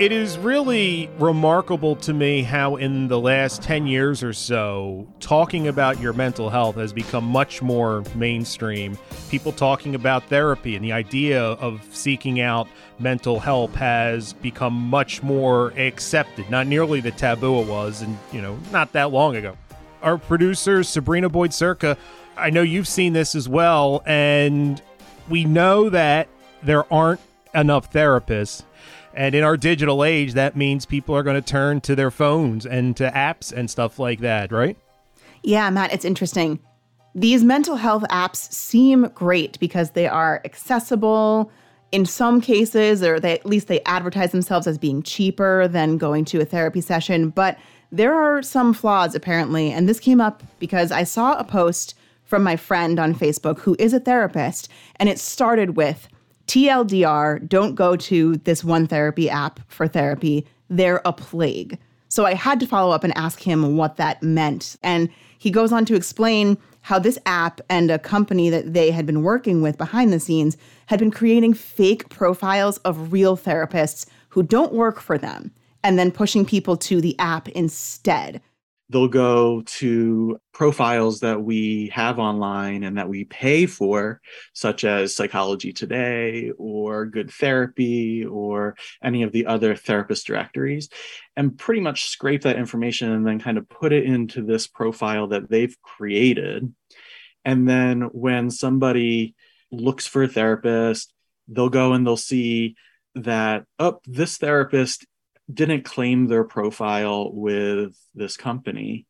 It 0.00 0.10
is 0.10 0.36
really 0.38 1.08
remarkable 1.20 1.94
to 1.96 2.12
me 2.12 2.42
how, 2.42 2.74
in 2.74 3.06
the 3.06 3.20
last 3.20 3.62
10 3.62 3.86
years 3.86 4.24
or 4.24 4.32
so, 4.32 5.06
talking 5.20 5.68
about 5.68 6.00
your 6.00 6.12
mental 6.12 6.50
health 6.50 6.74
has 6.74 6.92
become 6.92 7.22
much 7.22 7.62
more 7.62 8.02
mainstream. 8.16 8.98
People 9.30 9.52
talking 9.52 9.94
about 9.94 10.24
therapy 10.24 10.74
and 10.74 10.84
the 10.84 10.90
idea 10.90 11.40
of 11.40 11.80
seeking 11.92 12.40
out 12.40 12.66
mental 12.98 13.38
help 13.38 13.72
has 13.76 14.32
become 14.32 14.72
much 14.72 15.22
more 15.22 15.68
accepted, 15.78 16.50
not 16.50 16.66
nearly 16.66 16.98
the 16.98 17.12
taboo 17.12 17.60
it 17.60 17.68
was, 17.68 18.02
and, 18.02 18.18
you 18.32 18.42
know, 18.42 18.58
not 18.72 18.90
that 18.94 19.12
long 19.12 19.36
ago. 19.36 19.56
Our 20.02 20.18
producer, 20.18 20.82
Sabrina 20.82 21.28
Boyd 21.28 21.52
Surka, 21.52 21.96
I 22.36 22.50
know 22.50 22.62
you've 22.62 22.88
seen 22.88 23.12
this 23.12 23.36
as 23.36 23.48
well, 23.48 24.02
and 24.06 24.82
we 25.28 25.44
know 25.44 25.88
that 25.88 26.26
there 26.64 26.92
aren't 26.92 27.20
enough 27.54 27.92
therapists 27.92 28.64
and 29.16 29.34
in 29.34 29.44
our 29.44 29.56
digital 29.56 30.04
age, 30.04 30.34
that 30.34 30.56
means 30.56 30.86
people 30.86 31.16
are 31.16 31.22
going 31.22 31.40
to 31.40 31.48
turn 31.48 31.80
to 31.82 31.94
their 31.94 32.10
phones 32.10 32.66
and 32.66 32.96
to 32.96 33.10
apps 33.10 33.52
and 33.52 33.70
stuff 33.70 33.98
like 33.98 34.20
that, 34.20 34.50
right? 34.50 34.76
Yeah, 35.42 35.70
Matt, 35.70 35.92
it's 35.92 36.04
interesting. 36.04 36.58
These 37.14 37.44
mental 37.44 37.76
health 37.76 38.02
apps 38.10 38.52
seem 38.52 39.10
great 39.14 39.58
because 39.60 39.92
they 39.92 40.08
are 40.08 40.40
accessible. 40.44 41.50
In 41.92 42.06
some 42.06 42.40
cases, 42.40 43.04
or 43.04 43.20
they 43.20 43.34
at 43.34 43.46
least 43.46 43.68
they 43.68 43.80
advertise 43.82 44.32
themselves 44.32 44.66
as 44.66 44.78
being 44.78 45.00
cheaper 45.02 45.68
than 45.68 45.96
going 45.96 46.24
to 46.26 46.40
a 46.40 46.44
therapy 46.44 46.80
session, 46.80 47.30
but 47.30 47.56
there 47.92 48.12
are 48.12 48.42
some 48.42 48.74
flaws 48.74 49.14
apparently. 49.14 49.70
And 49.70 49.88
this 49.88 50.00
came 50.00 50.20
up 50.20 50.42
because 50.58 50.90
I 50.90 51.04
saw 51.04 51.38
a 51.38 51.44
post 51.44 51.94
from 52.24 52.42
my 52.42 52.56
friend 52.56 52.98
on 52.98 53.14
Facebook 53.14 53.60
who 53.60 53.76
is 53.78 53.92
a 53.92 54.00
therapist, 54.00 54.68
and 54.96 55.08
it 55.08 55.20
started 55.20 55.76
with 55.76 56.08
TLDR, 56.46 57.48
don't 57.48 57.74
go 57.74 57.96
to 57.96 58.36
this 58.38 58.62
one 58.62 58.86
therapy 58.86 59.30
app 59.30 59.60
for 59.68 59.88
therapy. 59.88 60.46
They're 60.68 61.00
a 61.04 61.12
plague. 61.12 61.78
So 62.08 62.26
I 62.26 62.34
had 62.34 62.60
to 62.60 62.66
follow 62.66 62.92
up 62.92 63.02
and 63.02 63.16
ask 63.16 63.40
him 63.40 63.76
what 63.76 63.96
that 63.96 64.22
meant. 64.22 64.76
And 64.82 65.08
he 65.38 65.50
goes 65.50 65.72
on 65.72 65.84
to 65.86 65.94
explain 65.94 66.58
how 66.82 66.98
this 66.98 67.18
app 67.26 67.60
and 67.68 67.90
a 67.90 67.98
company 67.98 68.50
that 68.50 68.74
they 68.74 68.90
had 68.90 69.06
been 69.06 69.22
working 69.22 69.62
with 69.62 69.78
behind 69.78 70.12
the 70.12 70.20
scenes 70.20 70.56
had 70.86 70.98
been 70.98 71.10
creating 71.10 71.54
fake 71.54 72.08
profiles 72.10 72.78
of 72.78 73.12
real 73.12 73.36
therapists 73.36 74.06
who 74.28 74.42
don't 74.42 74.72
work 74.72 75.00
for 75.00 75.16
them 75.16 75.50
and 75.82 75.98
then 75.98 76.10
pushing 76.10 76.44
people 76.44 76.76
to 76.76 77.00
the 77.00 77.18
app 77.18 77.48
instead 77.48 78.40
they'll 78.90 79.08
go 79.08 79.62
to 79.62 80.38
profiles 80.52 81.20
that 81.20 81.42
we 81.42 81.90
have 81.94 82.18
online 82.18 82.84
and 82.84 82.98
that 82.98 83.08
we 83.08 83.24
pay 83.24 83.66
for, 83.66 84.20
such 84.52 84.84
as 84.84 85.16
Psychology 85.16 85.72
Today 85.72 86.52
or 86.58 87.06
Good 87.06 87.30
Therapy 87.30 88.24
or 88.26 88.76
any 89.02 89.22
of 89.22 89.32
the 89.32 89.46
other 89.46 89.74
therapist 89.74 90.26
directories, 90.26 90.90
and 91.34 91.56
pretty 91.56 91.80
much 91.80 92.10
scrape 92.10 92.42
that 92.42 92.58
information 92.58 93.10
and 93.10 93.26
then 93.26 93.40
kind 93.40 93.58
of 93.58 93.68
put 93.68 93.92
it 93.92 94.04
into 94.04 94.42
this 94.42 94.66
profile 94.66 95.28
that 95.28 95.48
they've 95.48 95.76
created. 95.82 96.72
And 97.44 97.68
then 97.68 98.02
when 98.12 98.50
somebody 98.50 99.34
looks 99.70 100.06
for 100.06 100.24
a 100.24 100.28
therapist, 100.28 101.12
they'll 101.48 101.68
go 101.68 101.94
and 101.94 102.06
they'll 102.06 102.16
see 102.16 102.76
that, 103.14 103.64
oh, 103.78 104.00
this 104.06 104.38
therapist 104.38 105.06
didn't 105.52 105.84
claim 105.84 106.26
their 106.26 106.44
profile 106.44 107.30
with 107.32 107.96
this 108.14 108.36
company 108.36 109.06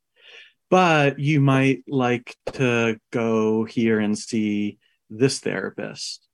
but 0.74 1.20
you 1.20 1.40
might 1.40 1.84
like 1.86 2.36
to 2.52 2.98
go 3.12 3.62
here 3.62 4.00
and 4.00 4.18
see 4.18 4.78
this 5.08 5.39
therapist. 5.39 6.27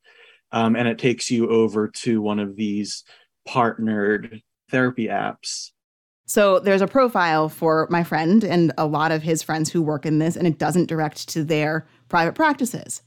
Um, 0.50 0.77
and 0.77 0.88
it 0.88 0.99
takes 0.99 1.31
you 1.31 1.50
over 1.50 1.88
to 1.88 2.22
one 2.22 2.38
of 2.38 2.56
these 2.56 3.05
partnered 3.47 4.41
therapy 4.71 5.09
apps. 5.09 5.72
So 6.27 6.59
there's 6.59 6.81
a 6.81 6.87
profile 6.87 7.50
for 7.50 7.87
my 7.91 8.03
friend 8.03 8.43
and 8.43 8.72
a 8.78 8.87
lot 8.87 9.12
of 9.12 9.22
his 9.22 9.43
friends 9.43 9.71
who 9.71 9.82
work 9.82 10.06
in 10.06 10.21
this 10.21 10.37
and 10.37 10.47
it 10.47 10.59
doesn't 10.59 10.87
direct 10.87 11.28
to 11.31 11.44
their 11.44 11.87
private 12.09 12.34
practices. 12.34 13.03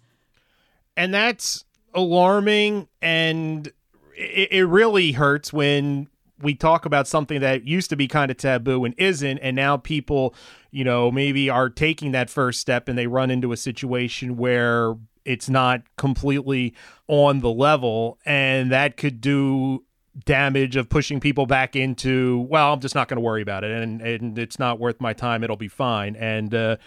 And 0.96 1.12
that's 1.14 1.66
alarming 1.96 2.88
and 3.02 3.68
it, 4.16 4.52
it 4.52 4.66
really 4.66 5.14
hurts 5.14 5.52
when 5.52 6.10
we 6.42 6.56
talk 6.56 6.86
about 6.86 7.08
something 7.08 7.40
that 7.42 7.66
used 7.66 7.90
to 7.90 7.96
be 7.96 8.08
kind 8.08 8.32
of 8.32 8.38
taboo 8.38 8.84
and 8.86 8.96
isn't 8.98 9.38
and 9.40 9.56
now 9.56 9.78
people 9.78 10.34
you 10.72 10.84
know 10.84 11.12
maybe 11.12 11.50
are 11.50 11.70
taking 11.70 12.12
that 12.12 12.30
first 12.30 12.60
step 12.60 12.88
and 12.88 12.98
they 12.98 13.08
run 13.08 13.30
into 13.30 13.52
a 13.52 13.58
situation 13.58 14.36
where 14.36 14.96
it's 15.26 15.48
not 15.48 15.84
completely 15.98 16.74
on 17.08 17.40
the 17.40 17.52
level 17.52 18.18
and 18.26 18.72
that 18.72 18.98
could 18.98 19.22
do 19.22 19.84
damage 20.26 20.76
of 20.76 20.90
pushing 20.90 21.20
people 21.20 21.46
back 21.46 21.76
into 21.76 22.46
well 22.50 22.74
i'm 22.74 22.80
just 22.80 22.94
not 22.94 23.08
going 23.08 23.18
to 23.18 23.22
worry 23.22 23.42
about 23.42 23.64
it 23.64 23.72
and 23.72 24.02
and 24.02 24.38
it's 24.38 24.60
not 24.60 24.80
worth 24.80 25.00
my 25.02 25.14
time 25.14 25.44
it'll 25.44 25.56
be 25.56 25.68
fine. 25.68 26.16
And 26.16 26.54
uh, 26.54 26.78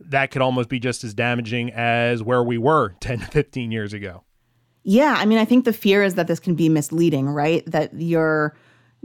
that 0.00 0.30
could 0.30 0.42
almost 0.42 0.68
be 0.68 0.78
just 0.78 1.04
as 1.04 1.14
damaging 1.14 1.72
as 1.72 2.22
where 2.22 2.42
we 2.42 2.58
were 2.58 2.90
10 3.00 3.20
15 3.20 3.70
years 3.72 3.92
ago. 3.92 4.24
Yeah 4.82 5.16
i 5.18 5.26
mean 5.26 5.38
i 5.38 5.44
think 5.44 5.64
the 5.64 5.72
fear 5.72 6.02
is 6.02 6.14
that 6.14 6.28
this 6.28 6.40
can 6.40 6.54
be 6.54 6.68
misleading 6.68 7.28
right? 7.28 7.64
That 7.66 7.92
you're 7.94 8.54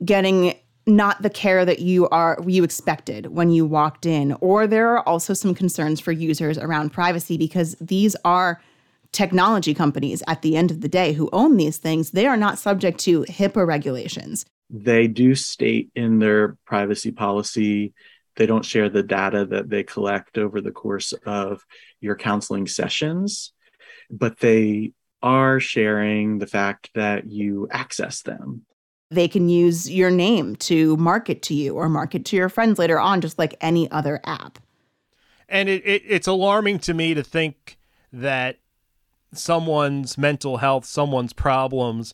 getting 0.04 0.56
not 0.88 1.22
the 1.22 1.30
care 1.30 1.64
that 1.64 1.80
you 1.80 2.10
are 2.10 2.40
you 2.46 2.64
expected 2.64 3.28
when 3.28 3.52
you 3.52 3.66
walked 3.66 4.06
in. 4.06 4.34
Or 4.42 4.68
there 4.68 4.90
are 4.90 5.08
also 5.08 5.34
some 5.34 5.54
concerns 5.54 6.00
for 6.00 6.12
users 6.12 6.58
around 6.58 6.92
privacy 6.92 7.38
because 7.38 7.76
these 7.80 8.16
are 8.26 8.62
technology 9.12 9.74
companies 9.74 10.24
at 10.28 10.42
the 10.42 10.56
end 10.56 10.72
of 10.72 10.82
the 10.82 10.90
day 10.90 11.14
who 11.14 11.30
own 11.34 11.58
these 11.58 11.78
things. 11.78 12.12
They 12.12 12.26
are 12.26 12.38
not 12.38 12.58
subject 12.58 13.00
to 13.02 13.24
HIPAA 13.24 13.68
regulations. 13.68 14.46
They 14.70 15.08
do 15.08 15.36
state 15.36 15.92
in 15.96 16.20
their 16.20 16.58
privacy 16.66 17.12
policy 17.12 17.94
they 18.36 18.46
don't 18.46 18.66
share 18.66 18.90
the 18.90 19.04
data 19.04 19.46
that 19.46 19.70
they 19.70 19.84
collect 19.84 20.38
over 20.38 20.62
the 20.62 20.72
course 20.72 21.14
of 21.26 21.64
your 22.00 22.16
counseling 22.16 22.68
sessions 22.68 23.54
but 24.10 24.40
they 24.40 24.92
are 25.22 25.60
sharing 25.60 26.40
the 26.40 26.48
fact 26.48 26.90
that 26.96 27.28
you 27.28 27.68
access 27.72 28.22
them 28.22 28.66
they 29.12 29.28
can 29.28 29.50
use 29.50 29.92
your 29.92 30.10
name 30.10 30.56
to 30.56 30.96
market 30.98 31.42
to 31.44 31.54
you 31.54 31.76
or 31.76 31.90
market 31.90 32.26
to 32.26 32.36
your 32.38 32.50
friends 32.50 32.80
later 32.80 33.00
on, 33.00 33.22
just 33.22 33.38
like 33.38 33.54
any 33.62 33.92
other 33.92 34.22
app. 34.26 34.58
And 35.50 35.68
it, 35.68 35.86
it, 35.86 36.04
it's 36.08 36.28
alarming 36.28 36.80
to 36.80 36.94
me 36.94 37.14
to 37.14 37.22
think 37.22 37.78
that 38.14 38.60
someone's 39.34 40.18
mental 40.18 40.58
health, 40.58 40.86
someone's 40.86 41.34
problems 41.34 42.14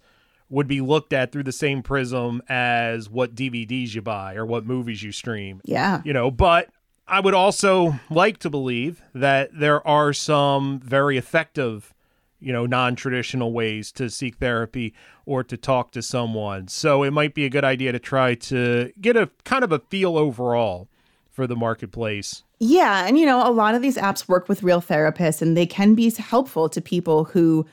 would 0.49 0.67
be 0.67 0.81
looked 0.81 1.13
at 1.13 1.31
through 1.31 1.43
the 1.43 1.51
same 1.51 1.83
prism 1.83 2.41
as 2.49 3.09
what 3.09 3.35
DVDs 3.35 3.93
you 3.93 4.01
buy 4.01 4.35
or 4.35 4.45
what 4.45 4.65
movies 4.65 5.03
you 5.03 5.11
stream. 5.11 5.61
Yeah. 5.65 6.01
You 6.03 6.13
know, 6.13 6.31
but 6.31 6.69
I 7.07 7.19
would 7.19 7.35
also 7.35 7.99
like 8.09 8.39
to 8.39 8.49
believe 8.49 9.03
that 9.13 9.51
there 9.53 9.85
are 9.87 10.13
some 10.13 10.79
very 10.79 11.17
effective 11.17 11.93
you 12.39 12.53
know, 12.53 12.65
non 12.65 12.95
traditional 12.95 13.51
ways 13.51 13.91
to 13.93 14.09
seek 14.09 14.37
therapy 14.37 14.93
or 15.25 15.43
to 15.43 15.57
talk 15.57 15.91
to 15.91 16.01
someone. 16.01 16.67
So 16.67 17.03
it 17.03 17.11
might 17.11 17.33
be 17.33 17.45
a 17.45 17.49
good 17.49 17.63
idea 17.63 17.91
to 17.91 17.99
try 17.99 18.35
to 18.35 18.91
get 19.01 19.15
a 19.15 19.29
kind 19.43 19.63
of 19.63 19.71
a 19.71 19.79
feel 19.79 20.17
overall 20.17 20.87
for 21.31 21.47
the 21.47 21.55
marketplace. 21.55 22.43
Yeah. 22.59 23.05
And, 23.05 23.19
you 23.19 23.25
know, 23.25 23.47
a 23.47 23.51
lot 23.51 23.75
of 23.75 23.81
these 23.81 23.97
apps 23.97 24.27
work 24.27 24.49
with 24.49 24.63
real 24.63 24.81
therapists 24.81 25.41
and 25.41 25.55
they 25.55 25.65
can 25.65 25.93
be 25.93 26.09
helpful 26.11 26.69
to 26.69 26.81
people 26.81 27.25
who 27.25 27.65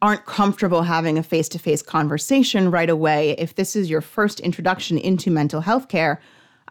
aren't 0.00 0.24
comfortable 0.24 0.82
having 0.82 1.18
a 1.18 1.22
face 1.22 1.48
to 1.50 1.58
face 1.58 1.82
conversation 1.82 2.70
right 2.70 2.90
away. 2.90 3.32
If 3.32 3.54
this 3.54 3.76
is 3.76 3.88
your 3.88 4.00
first 4.00 4.40
introduction 4.40 4.98
into 4.98 5.30
mental 5.30 5.60
health 5.60 5.88
care, 5.88 6.20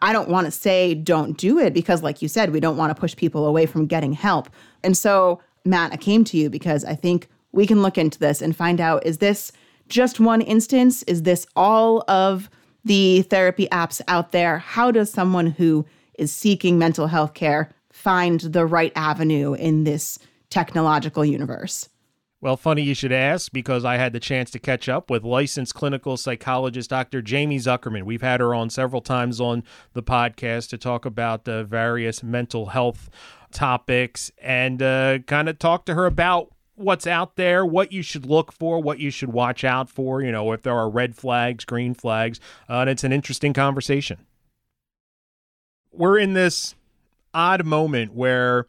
I 0.00 0.12
don't 0.12 0.28
want 0.28 0.46
to 0.46 0.50
say 0.50 0.94
don't 0.94 1.38
do 1.38 1.58
it 1.58 1.72
because, 1.72 2.02
like 2.02 2.20
you 2.20 2.28
said, 2.28 2.52
we 2.52 2.60
don't 2.60 2.76
want 2.76 2.94
to 2.94 3.00
push 3.00 3.14
people 3.14 3.46
away 3.46 3.66
from 3.66 3.86
getting 3.86 4.12
help. 4.12 4.50
And 4.82 4.96
so 4.96 5.40
Matt, 5.64 5.92
I 5.92 5.96
came 5.96 6.24
to 6.24 6.36
you 6.36 6.50
because 6.50 6.84
I 6.84 6.94
think 6.94 7.28
we 7.52 7.66
can 7.66 7.82
look 7.82 7.98
into 7.98 8.18
this 8.18 8.42
and 8.42 8.56
find 8.56 8.80
out 8.80 9.06
is 9.06 9.18
this 9.18 9.52
just 9.88 10.20
one 10.20 10.40
instance? 10.40 11.02
Is 11.04 11.22
this 11.22 11.46
all 11.54 12.04
of 12.08 12.50
the 12.84 13.22
therapy 13.22 13.68
apps 13.70 14.00
out 14.08 14.32
there? 14.32 14.58
How 14.58 14.90
does 14.90 15.10
someone 15.10 15.46
who 15.48 15.86
is 16.18 16.32
seeking 16.32 16.78
mental 16.78 17.06
health 17.06 17.34
care 17.34 17.70
find 17.92 18.40
the 18.40 18.66
right 18.66 18.92
avenue 18.96 19.54
in 19.54 19.84
this 19.84 20.18
technological 20.50 21.24
universe? 21.24 21.88
Well, 22.40 22.56
funny 22.56 22.82
you 22.82 22.94
should 22.94 23.12
ask 23.12 23.52
because 23.52 23.84
I 23.84 23.98
had 23.98 24.12
the 24.12 24.18
chance 24.18 24.50
to 24.50 24.58
catch 24.58 24.88
up 24.88 25.10
with 25.10 25.22
licensed 25.22 25.76
clinical 25.76 26.16
psychologist 26.16 26.90
Dr. 26.90 27.22
Jamie 27.22 27.58
Zuckerman. 27.58 28.02
We've 28.02 28.20
had 28.20 28.40
her 28.40 28.52
on 28.52 28.68
several 28.68 29.00
times 29.00 29.40
on 29.40 29.62
the 29.92 30.02
podcast 30.02 30.70
to 30.70 30.78
talk 30.78 31.04
about 31.04 31.44
the 31.44 31.62
various 31.62 32.20
mental 32.20 32.66
health 32.66 33.08
topics 33.52 34.32
and 34.38 34.82
uh, 34.82 35.20
kind 35.20 35.48
of 35.48 35.60
talk 35.60 35.86
to 35.86 35.94
her 35.94 36.04
about 36.04 36.52
what's 36.74 37.06
out 37.06 37.36
there, 37.36 37.64
what 37.64 37.92
you 37.92 38.02
should 38.02 38.26
look 38.26 38.52
for, 38.52 38.80
what 38.82 38.98
you 38.98 39.10
should 39.10 39.32
watch 39.32 39.64
out 39.64 39.90
for, 39.90 40.22
you 40.22 40.32
know, 40.32 40.52
if 40.52 40.62
there 40.62 40.74
are 40.74 40.88
red 40.88 41.14
flags, 41.14 41.64
green 41.64 41.94
flags. 41.94 42.40
Uh, 42.68 42.80
and 42.80 42.90
it's 42.90 43.04
an 43.04 43.12
interesting 43.12 43.52
conversation. 43.52 44.26
we're 45.92 46.18
in 46.18 46.32
this 46.32 46.74
odd 47.34 47.64
moment 47.64 48.14
where 48.14 48.66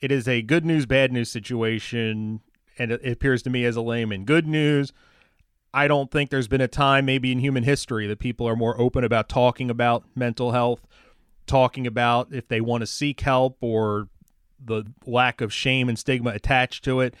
it 0.00 0.12
is 0.12 0.28
a 0.28 0.42
good 0.42 0.64
news, 0.64 0.86
bad 0.86 1.12
news 1.12 1.30
situation. 1.30 2.40
And 2.78 2.92
it 2.92 3.06
appears 3.06 3.42
to 3.44 3.50
me 3.50 3.64
as 3.64 3.76
a 3.76 3.80
layman, 3.80 4.24
good 4.24 4.46
news. 4.46 4.92
I 5.72 5.88
don't 5.88 6.10
think 6.10 6.30
there's 6.30 6.48
been 6.48 6.60
a 6.60 6.68
time, 6.68 7.04
maybe 7.06 7.32
in 7.32 7.38
human 7.38 7.62
history, 7.62 8.06
that 8.06 8.18
people 8.18 8.46
are 8.48 8.56
more 8.56 8.78
open 8.80 9.04
about 9.04 9.28
talking 9.28 9.70
about 9.70 10.04
mental 10.14 10.52
health, 10.52 10.86
talking 11.46 11.86
about 11.86 12.28
if 12.32 12.48
they 12.48 12.60
want 12.60 12.82
to 12.82 12.86
seek 12.86 13.20
help 13.20 13.58
or 13.60 14.08
the 14.62 14.84
lack 15.06 15.40
of 15.40 15.52
shame 15.52 15.88
and 15.88 15.98
stigma 15.98 16.30
attached 16.30 16.84
to 16.84 17.00
it. 17.00 17.14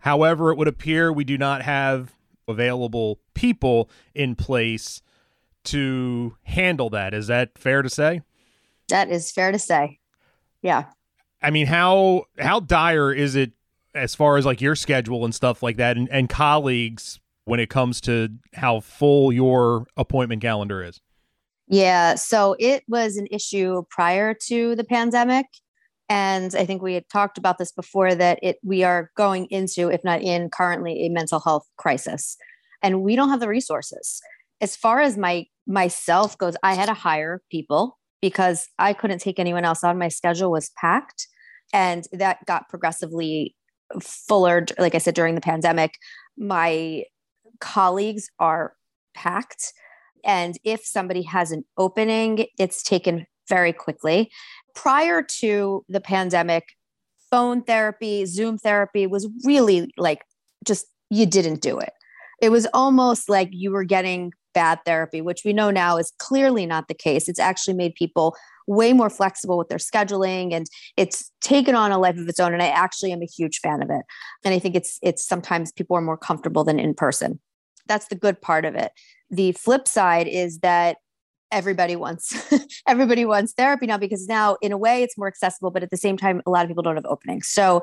However, 0.00 0.50
it 0.50 0.56
would 0.56 0.68
appear 0.68 1.12
we 1.12 1.24
do 1.24 1.36
not 1.38 1.62
have 1.62 2.12
available 2.46 3.20
people 3.34 3.90
in 4.14 4.34
place 4.34 5.02
to 5.64 6.36
handle 6.44 6.90
that. 6.90 7.12
Is 7.14 7.26
that 7.26 7.58
fair 7.58 7.82
to 7.82 7.90
say? 7.90 8.22
That 8.88 9.10
is 9.10 9.30
fair 9.30 9.52
to 9.52 9.58
say. 9.58 9.98
Yeah. 10.62 10.84
I 11.42 11.50
mean, 11.50 11.66
how 11.66 12.24
how 12.38 12.60
dire 12.60 13.12
is 13.12 13.36
it 13.36 13.52
as 13.94 14.14
far 14.14 14.36
as 14.36 14.46
like 14.46 14.60
your 14.60 14.74
schedule 14.74 15.24
and 15.24 15.34
stuff 15.34 15.62
like 15.62 15.76
that 15.76 15.96
and, 15.96 16.08
and 16.10 16.28
colleagues 16.28 17.20
when 17.44 17.60
it 17.60 17.70
comes 17.70 18.00
to 18.02 18.28
how 18.54 18.80
full 18.80 19.32
your 19.32 19.86
appointment 19.96 20.42
calendar 20.42 20.82
is? 20.82 21.00
Yeah, 21.68 22.14
so 22.14 22.56
it 22.58 22.82
was 22.88 23.16
an 23.16 23.26
issue 23.30 23.82
prior 23.90 24.34
to 24.46 24.74
the 24.74 24.84
pandemic 24.84 25.46
and 26.08 26.54
I 26.54 26.64
think 26.64 26.82
we 26.82 26.94
had 26.94 27.08
talked 27.08 27.36
about 27.38 27.58
this 27.58 27.72
before 27.72 28.14
that 28.14 28.38
it 28.42 28.56
we 28.62 28.82
are 28.82 29.10
going 29.16 29.46
into 29.46 29.90
if 29.90 30.02
not 30.04 30.22
in 30.22 30.50
currently 30.50 31.06
a 31.06 31.10
mental 31.10 31.40
health 31.40 31.66
crisis 31.76 32.36
and 32.82 33.02
we 33.02 33.16
don't 33.16 33.30
have 33.30 33.40
the 33.40 33.48
resources. 33.48 34.20
As 34.60 34.76
far 34.76 35.00
as 35.00 35.16
my 35.16 35.46
myself 35.66 36.38
goes, 36.38 36.56
I 36.62 36.74
had 36.74 36.86
to 36.86 36.94
hire 36.94 37.42
people 37.50 37.98
because 38.20 38.68
I 38.78 38.92
couldn't 38.94 39.20
take 39.20 39.38
anyone 39.38 39.64
else 39.64 39.84
on. 39.84 39.98
My 39.98 40.08
schedule 40.08 40.50
was 40.50 40.70
packed 40.80 41.28
and 41.72 42.06
that 42.12 42.44
got 42.46 42.68
progressively 42.68 43.54
fuller 44.00 44.66
like 44.78 44.94
I 44.94 44.98
said 44.98 45.14
during 45.14 45.34
the 45.34 45.40
pandemic. 45.40 45.94
My 46.36 47.04
colleagues 47.60 48.30
are 48.38 48.74
packed 49.14 49.72
and 50.24 50.58
if 50.64 50.84
somebody 50.84 51.22
has 51.22 51.52
an 51.52 51.64
opening, 51.76 52.46
it's 52.58 52.82
taken 52.82 53.26
very 53.48 53.72
quickly. 53.72 54.30
Prior 54.74 55.22
to 55.40 55.84
the 55.88 56.00
pandemic, 56.00 56.64
phone 57.30 57.62
therapy, 57.62 58.26
Zoom 58.26 58.58
therapy 58.58 59.06
was 59.06 59.28
really 59.44 59.92
like 59.96 60.22
just 60.64 60.86
you 61.10 61.26
didn't 61.26 61.60
do 61.60 61.78
it. 61.78 61.92
It 62.40 62.50
was 62.50 62.66
almost 62.72 63.28
like 63.28 63.48
you 63.50 63.70
were 63.70 63.84
getting 63.84 64.32
bad 64.54 64.80
therapy, 64.84 65.20
which 65.20 65.42
we 65.44 65.52
know 65.52 65.70
now 65.70 65.96
is 65.96 66.12
clearly 66.18 66.66
not 66.66 66.88
the 66.88 66.94
case. 66.94 67.28
It's 67.28 67.38
actually 67.38 67.74
made 67.74 67.94
people 67.94 68.36
way 68.66 68.92
more 68.92 69.10
flexible 69.10 69.56
with 69.56 69.68
their 69.68 69.78
scheduling 69.78 70.52
and 70.52 70.66
it's 70.96 71.30
taken 71.40 71.74
on 71.74 71.90
a 71.90 71.98
life 71.98 72.18
of 72.18 72.28
its 72.28 72.38
own 72.38 72.52
and 72.52 72.62
I 72.62 72.68
actually 72.68 73.12
am 73.12 73.22
a 73.22 73.26
huge 73.26 73.60
fan 73.60 73.82
of 73.82 73.88
it. 73.90 74.02
And 74.44 74.54
I 74.54 74.58
think 74.58 74.74
it's 74.74 74.98
it's 75.02 75.24
sometimes 75.24 75.72
people 75.72 75.96
are 75.96 76.02
more 76.02 76.18
comfortable 76.18 76.64
than 76.64 76.78
in 76.78 76.94
person. 76.94 77.40
That's 77.86 78.08
the 78.08 78.14
good 78.14 78.40
part 78.42 78.64
of 78.64 78.74
it. 78.74 78.92
The 79.30 79.52
flip 79.52 79.88
side 79.88 80.28
is 80.28 80.58
that 80.58 80.98
everybody 81.50 81.96
wants 81.96 82.52
everybody 82.86 83.24
wants 83.24 83.52
therapy 83.52 83.86
now 83.86 83.98
because 83.98 84.26
now 84.26 84.56
in 84.60 84.72
a 84.72 84.78
way 84.78 85.02
it's 85.02 85.16
more 85.16 85.28
accessible 85.28 85.70
but 85.70 85.82
at 85.82 85.90
the 85.90 85.96
same 85.96 86.16
time 86.16 86.42
a 86.46 86.50
lot 86.50 86.62
of 86.62 86.68
people 86.68 86.82
don't 86.82 86.96
have 86.96 87.06
openings 87.06 87.48
so 87.48 87.82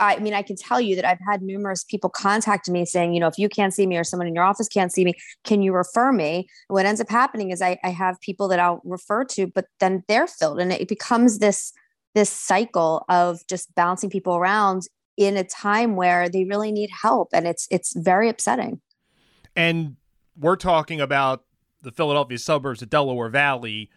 I 0.00 0.18
mean, 0.18 0.34
I 0.34 0.42
can 0.42 0.56
tell 0.56 0.80
you 0.80 0.96
that 0.96 1.04
I've 1.04 1.20
had 1.26 1.42
numerous 1.42 1.84
people 1.84 2.10
contact 2.10 2.68
me 2.68 2.84
saying, 2.84 3.14
you 3.14 3.20
know, 3.20 3.28
if 3.28 3.38
you 3.38 3.48
can't 3.48 3.72
see 3.72 3.86
me 3.86 3.96
or 3.96 4.04
someone 4.04 4.26
in 4.26 4.34
your 4.34 4.44
office 4.44 4.68
can't 4.68 4.92
see 4.92 5.04
me, 5.04 5.14
can 5.44 5.62
you 5.62 5.72
refer 5.72 6.10
me? 6.12 6.48
What 6.68 6.86
ends 6.86 7.00
up 7.00 7.08
happening 7.08 7.50
is 7.50 7.62
I, 7.62 7.78
I 7.84 7.90
have 7.90 8.20
people 8.20 8.48
that 8.48 8.58
I'll 8.58 8.80
refer 8.84 9.24
to, 9.26 9.46
but 9.46 9.66
then 9.80 10.02
they're 10.08 10.26
filled, 10.26 10.60
and 10.60 10.72
it 10.72 10.88
becomes 10.88 11.38
this 11.38 11.72
this 12.14 12.30
cycle 12.30 13.04
of 13.08 13.40
just 13.48 13.74
bouncing 13.74 14.08
people 14.08 14.36
around 14.36 14.82
in 15.16 15.36
a 15.36 15.44
time 15.44 15.96
where 15.96 16.28
they 16.28 16.44
really 16.44 16.72
need 16.72 16.90
help, 16.90 17.28
and 17.32 17.46
it's 17.46 17.68
it's 17.70 17.94
very 17.96 18.28
upsetting. 18.28 18.80
And 19.54 19.96
we're 20.36 20.56
talking 20.56 21.00
about 21.00 21.44
the 21.84 21.92
Philadelphia 21.92 22.38
suburbs 22.38 22.82
of 22.82 22.90
Delaware 22.90 23.28
Valley, 23.28 23.90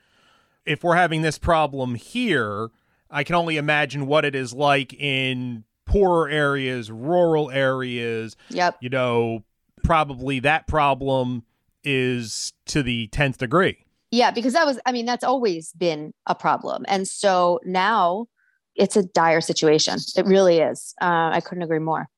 if 0.66 0.84
we're 0.84 0.96
having 0.96 1.22
this 1.22 1.38
problem 1.38 1.96
here, 1.96 2.70
I 3.10 3.24
can 3.24 3.36
only 3.36 3.58
imagine 3.58 4.06
what 4.06 4.26
it 4.26 4.36
is 4.36 4.54
like 4.54 4.94
in 4.94 5.64
poorer 5.86 6.30
areas, 6.30 6.92
rural 6.92 7.50
areas. 7.50 8.36
Yep. 8.50 8.78
You 8.82 8.90
know, 8.90 9.44
probably 9.84 10.40
that 10.42 10.68
problem 10.68 11.44
is 11.84 12.54
to 12.66 12.84
the 12.84 13.08
10th 13.08 13.38
degree. 13.38 13.86
Yeah, 14.12 14.32
because 14.32 14.54
that 14.54 14.66
was, 14.66 14.80
I 14.86 14.92
mean, 14.92 15.06
that's 15.06 15.24
always 15.24 15.74
been 15.74 16.14
a 16.28 16.36
problem. 16.36 16.86
And 16.88 17.08
so 17.08 17.60
now 17.66 18.28
it's 18.76 18.96
a 18.96 19.04
dire 19.04 19.42
situation. 19.42 19.98
It 20.16 20.26
really 20.26 20.60
is. 20.60 20.94
Uh, 21.02 21.32
I 21.34 21.42
couldn't 21.42 21.64
agree 21.64 21.80
more. 21.80 22.10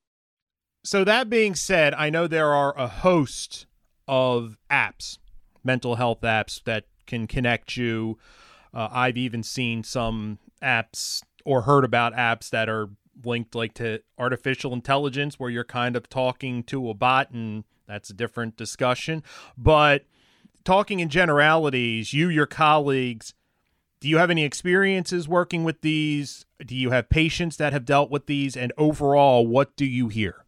So, 0.84 1.04
that 1.04 1.30
being 1.30 1.56
said, 1.56 1.94
I 1.94 2.10
know 2.10 2.26
there 2.26 2.54
are 2.54 2.78
a 2.78 2.88
host 2.88 3.66
of 4.08 4.58
apps 4.72 5.18
mental 5.64 5.96
health 5.96 6.22
apps 6.22 6.64
that 6.64 6.86
can 7.06 7.28
connect 7.28 7.76
you. 7.76 8.18
Uh, 8.74 8.88
I've 8.92 9.18
even 9.18 9.44
seen 9.44 9.84
some 9.84 10.40
apps 10.62 11.24
or 11.46 11.62
heard 11.62 11.84
about 11.84 12.14
apps 12.14 12.50
that 12.52 12.70
are 12.70 12.90
linked 13.24 13.56
like 13.56 13.74
to 13.76 14.02
artificial 14.18 14.74
intelligence 14.74 15.40
where 15.40 15.50
you're 15.50 15.64
kind 15.64 15.96
of 15.96 16.10
talking 16.10 16.64
to 16.64 16.90
a 16.90 16.94
bot 16.94 17.32
and 17.32 17.64
that's 17.88 18.10
a 18.10 18.14
different 18.14 18.56
discussion. 18.56 19.24
But 19.58 20.06
talking 20.64 21.00
in 21.00 21.10
generalities 21.10 22.14
you 22.14 22.30
your 22.30 22.46
colleagues 22.46 23.34
do 24.00 24.08
you 24.08 24.18
have 24.18 24.30
any 24.30 24.46
experiences 24.46 25.28
working 25.28 25.66
with 25.66 25.82
these? 25.82 26.46
Do 26.66 26.74
you 26.74 26.92
have 26.92 27.10
patients 27.10 27.58
that 27.58 27.74
have 27.74 27.84
dealt 27.84 28.10
with 28.10 28.28
these? 28.28 28.56
And 28.56 28.72
overall 28.78 29.46
what 29.46 29.76
do 29.76 29.86
you 29.86 30.08
hear? 30.08 30.46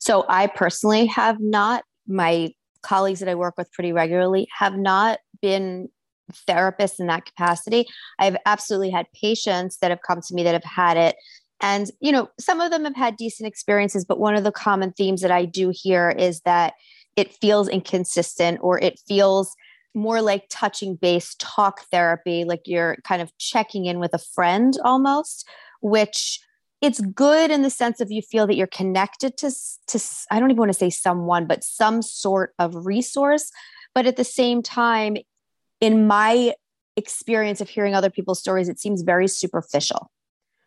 So 0.00 0.24
i 0.28 0.46
personally 0.46 1.06
have 1.06 1.40
not. 1.40 1.84
My 2.06 2.52
colleagues 2.86 3.20
that 3.20 3.28
I 3.28 3.34
work 3.34 3.54
with 3.58 3.72
pretty 3.72 3.92
regularly 3.92 4.48
have 4.58 4.76
not 4.76 5.18
been 5.42 5.88
therapists 6.48 6.98
in 6.98 7.06
that 7.06 7.24
capacity. 7.24 7.86
I've 8.18 8.36
absolutely 8.46 8.90
had 8.90 9.06
patients 9.20 9.78
that 9.80 9.90
have 9.90 10.00
come 10.06 10.20
to 10.20 10.34
me 10.34 10.42
that 10.44 10.54
have 10.54 10.64
had 10.64 10.96
it. 10.96 11.16
And, 11.60 11.90
you 12.00 12.12
know, 12.12 12.28
some 12.38 12.60
of 12.60 12.70
them 12.70 12.84
have 12.84 12.96
had 12.96 13.16
decent 13.16 13.46
experiences, 13.46 14.04
but 14.04 14.18
one 14.18 14.34
of 14.34 14.44
the 14.44 14.52
common 14.52 14.92
themes 14.92 15.22
that 15.22 15.30
I 15.30 15.44
do 15.44 15.72
hear 15.72 16.10
is 16.10 16.40
that 16.40 16.74
it 17.16 17.34
feels 17.34 17.68
inconsistent 17.68 18.58
or 18.62 18.78
it 18.78 19.00
feels 19.08 19.54
more 19.94 20.20
like 20.20 20.44
touching 20.50 20.96
base 20.96 21.34
talk 21.38 21.80
therapy, 21.90 22.44
like 22.44 22.62
you're 22.66 22.96
kind 23.04 23.22
of 23.22 23.36
checking 23.38 23.86
in 23.86 23.98
with 23.98 24.12
a 24.12 24.18
friend 24.18 24.74
almost, 24.84 25.48
which 25.80 26.38
it's 26.80 27.00
good 27.00 27.50
in 27.50 27.62
the 27.62 27.70
sense 27.70 28.00
of 28.00 28.10
you 28.10 28.22
feel 28.22 28.46
that 28.46 28.56
you're 28.56 28.66
connected 28.66 29.36
to 29.38 29.50
to 29.86 30.00
I 30.30 30.38
don't 30.38 30.50
even 30.50 30.58
want 30.58 30.70
to 30.70 30.78
say 30.78 30.90
someone 30.90 31.46
but 31.46 31.64
some 31.64 32.02
sort 32.02 32.54
of 32.58 32.86
resource. 32.86 33.50
But 33.94 34.06
at 34.06 34.16
the 34.16 34.24
same 34.24 34.62
time 34.62 35.16
in 35.80 36.06
my 36.06 36.54
experience 36.96 37.60
of 37.60 37.68
hearing 37.68 37.94
other 37.94 38.10
people's 38.10 38.40
stories 38.40 38.68
it 38.68 38.78
seems 38.78 39.02
very 39.02 39.28
superficial. 39.28 40.10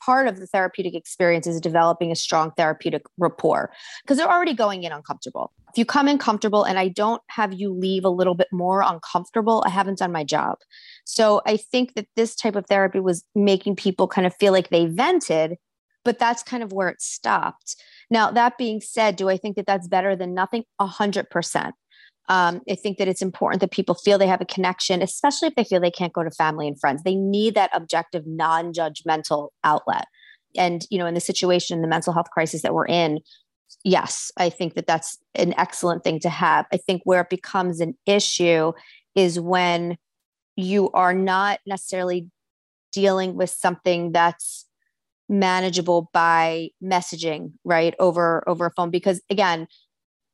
Part 0.01 0.28
of 0.28 0.39
the 0.39 0.48
therapeutic 0.48 0.96
experience 0.96 1.46
is 1.46 1.60
developing 1.60 2.12
a 2.12 2.16
strong 2.16 2.51
therapeutic 2.51 3.04
rapport 3.18 3.72
because 4.01 4.18
they're 4.18 4.32
already 4.32 4.54
going 4.54 4.84
in 4.84 4.92
uncomfortable. 4.92 5.51
If 5.72 5.78
you 5.78 5.86
come 5.86 6.08
in 6.08 6.18
comfortable 6.18 6.63
and 6.63 6.80
i 6.80 6.88
don't 6.88 7.22
have 7.30 7.54
you 7.54 7.72
leave 7.72 8.04
a 8.04 8.10
little 8.10 8.34
bit 8.34 8.48
more 8.51 8.82
uncomfortable 8.82 9.63
i 9.68 9.70
haven't 9.70 10.00
done 10.00 10.12
my 10.12 10.24
job. 10.24 10.58
So 11.06 11.42
i 11.46 11.56
think 11.56 11.94
that 11.94 12.08
this 12.16 12.36
type 12.36 12.56
of 12.56 12.66
therapy 12.66 13.00
was 13.00 13.24
making 13.36 13.75
people 13.75 14.08
kind 14.08 14.25
of 14.25 14.36
feel 14.36 14.54
like 14.54 14.70
they 14.70 14.88
vented 14.88 15.58
but 16.03 16.20
that's 16.20 16.44
kind 16.44 16.63
of 16.63 16.74
where 16.74 16.89
it 16.89 17.01
stopped. 17.01 17.75
Now, 18.10 18.32
that 18.32 18.58
being 18.58 18.82
said, 18.82 19.15
do 19.15 19.29
I 19.29 19.38
think 19.38 19.56
that 19.56 19.65
that's 19.65 19.88
better 19.88 20.15
than 20.15 20.34
nothing? 20.34 20.63
A 20.79 20.88
hundred 20.88 21.29
percent. 21.29 21.75
Um, 22.27 22.62
I 22.70 22.75
think 22.75 23.00
that 23.00 23.08
it's 23.08 23.24
important 23.24 23.60
that 23.62 23.72
people 23.72 23.96
feel 23.96 24.18
they 24.18 24.27
have 24.27 24.41
a 24.41 24.46
connection, 24.46 25.01
especially 25.01 25.48
if 25.48 25.56
they 25.56 25.63
feel 25.63 25.79
they 25.79 25.89
can't 25.89 26.13
go 26.13 26.24
to 26.24 26.29
family 26.29 26.68
and 26.68 26.79
friends. 26.79 27.01
They 27.01 27.15
need 27.15 27.56
that 27.56 27.72
objective, 27.74 28.27
non-judgmental 28.27 29.50
outlet. 29.63 30.06
And 30.56 30.86
you 30.91 31.00
know, 31.00 31.08
in 31.08 31.15
the 31.15 31.20
situation, 31.20 31.75
in 31.75 31.82
the 31.82 31.88
mental 31.88 32.13
health 32.13 32.29
crisis 32.32 32.62
that 32.62 32.74
we're 32.74 32.88
in, 32.88 33.20
yes, 33.84 34.32
I 34.38 34.50
think 34.50 34.75
that 34.75 34.88
that's 34.88 35.18
an 35.36 35.53
excellent 35.58 36.03
thing 36.03 36.20
to 36.22 36.29
have. 36.29 36.65
I 36.72 36.77
think 36.77 37.01
where 37.03 37.22
it 37.22 37.29
becomes 37.29 37.79
an 37.79 37.96
issue 38.06 38.74
is 39.15 39.39
when 39.39 39.98
you 40.56 40.91
are 40.91 41.13
not 41.13 41.60
necessarily 41.65 42.29
dealing 42.91 43.36
with 43.36 43.50
something 43.50 44.12
that's 44.12 44.65
manageable 45.29 46.09
by 46.12 46.69
messaging 46.83 47.53
right 47.63 47.93
over 48.00 48.43
over 48.48 48.65
a 48.65 48.71
phone 48.71 48.89
because 48.89 49.21
again 49.29 49.67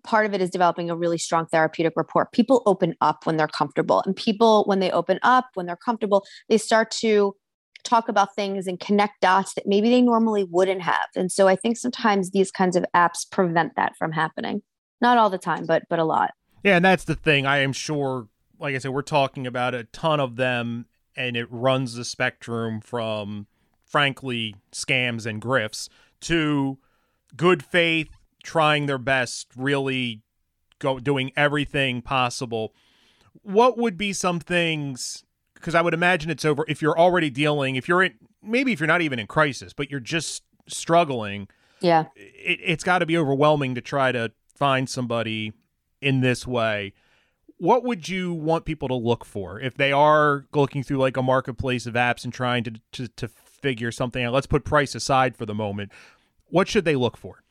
part 0.05 0.25
of 0.25 0.33
it 0.33 0.41
is 0.41 0.49
developing 0.49 0.89
a 0.89 0.95
really 0.95 1.17
strong 1.17 1.47
therapeutic 1.47 1.93
rapport. 1.95 2.29
People 2.31 2.61
open 2.67 2.93
up 3.01 3.25
when 3.25 3.37
they're 3.37 3.47
comfortable 3.47 4.03
and 4.05 4.15
people 4.15 4.63
when 4.65 4.79
they 4.79 4.91
open 4.91 5.19
up 5.23 5.47
when 5.55 5.65
they're 5.65 5.75
comfortable 5.75 6.25
they 6.47 6.57
start 6.57 6.91
to 6.91 7.35
talk 7.83 8.07
about 8.07 8.35
things 8.35 8.65
and 8.65 8.79
connect 8.79 9.21
dots 9.21 9.53
that 9.53 9.67
maybe 9.67 9.89
they 9.89 10.01
normally 10.01 10.43
wouldn't 10.43 10.81
have. 10.81 11.07
And 11.15 11.31
so 11.31 11.47
i 11.47 11.55
think 11.55 11.77
sometimes 11.77 12.31
these 12.31 12.51
kinds 12.51 12.75
of 12.75 12.85
apps 12.95 13.29
prevent 13.29 13.75
that 13.75 13.97
from 13.97 14.11
happening. 14.11 14.61
Not 15.01 15.17
all 15.17 15.29
the 15.29 15.37
time 15.37 15.65
but 15.65 15.83
but 15.89 15.99
a 15.99 16.05
lot. 16.05 16.31
Yeah 16.63 16.77
and 16.77 16.85
that's 16.85 17.03
the 17.03 17.15
thing. 17.15 17.45
I 17.45 17.57
am 17.59 17.73
sure 17.73 18.27
like 18.59 18.75
i 18.75 18.77
said 18.77 18.91
we're 18.91 19.01
talking 19.01 19.45
about 19.45 19.73
a 19.73 19.83
ton 19.85 20.21
of 20.21 20.37
them 20.37 20.85
and 21.17 21.35
it 21.35 21.47
runs 21.49 21.95
the 21.95 22.05
spectrum 22.05 22.79
from 22.81 23.47
frankly 23.86 24.56
scams 24.72 25.25
and 25.25 25.42
grifts 25.42 25.89
to 26.22 26.77
good 27.36 27.63
faith 27.63 28.10
trying 28.44 28.86
their 28.86 28.98
best 28.98 29.48
really 29.56 30.22
go 30.80 31.00
doing 31.00 31.32
everything 31.36 32.01
possible. 32.01 32.74
What 33.42 33.77
would 33.77 33.98
be 33.98 34.13
some 34.13 34.39
things 34.39 35.24
because 35.54 35.74
i 35.74 35.82
would 35.82 35.94
imagine 35.96 36.30
it's 36.30 36.46
over 36.46 36.63
if 36.68 36.82
you're 36.82 37.00
already 37.00 37.30
dealing 37.30 37.75
if 37.75 37.88
you're 37.88 38.04
in 38.04 38.13
maybe 38.44 38.72
if 38.72 38.80
you're 38.80 38.86
not 38.86 39.01
even 39.01 39.18
in 39.18 39.25
crisis 39.25 39.74
but 39.74 39.89
you're 39.89 40.00
just 40.00 40.44
struggling 40.68 41.48
yeah. 41.82 42.06
it, 42.15 42.60
it's 42.63 42.84
got 42.84 43.00
to 43.00 43.06
be 43.06 43.18
overwhelming 43.18 43.75
to 43.75 43.82
try 43.82 44.12
to 44.12 44.32
find 44.56 44.89
somebody 44.89 45.54
in 46.01 46.22
this 46.22 46.48
way. 46.48 46.94
What 47.58 47.84
would 47.84 48.10
you 48.10 48.34
want 48.34 48.65
people 48.65 48.88
to 48.89 48.96
look 48.96 49.24
for 49.24 49.60
if 49.60 49.75
they 49.75 49.92
are 49.92 50.46
looking 50.54 50.84
through 50.84 50.98
like 50.98 51.18
a 51.18 51.24
marketplace 51.24 51.86
of 51.86 51.94
apps 51.94 52.24
and 52.24 52.34
trying 52.34 52.63
to 52.65 52.74
to, 52.94 53.08
to 53.08 53.27
figure 53.65 53.91
something 53.91 54.27
let's 54.27 54.45
put 54.45 54.63
price 54.63 54.93
aside 54.93 55.36
for 55.36 55.48
the 55.48 55.55
moment. 55.55 55.91
What 56.51 56.67
should 56.67 56.86
they 56.86 56.95
look 56.95 57.17
for? 57.17 57.41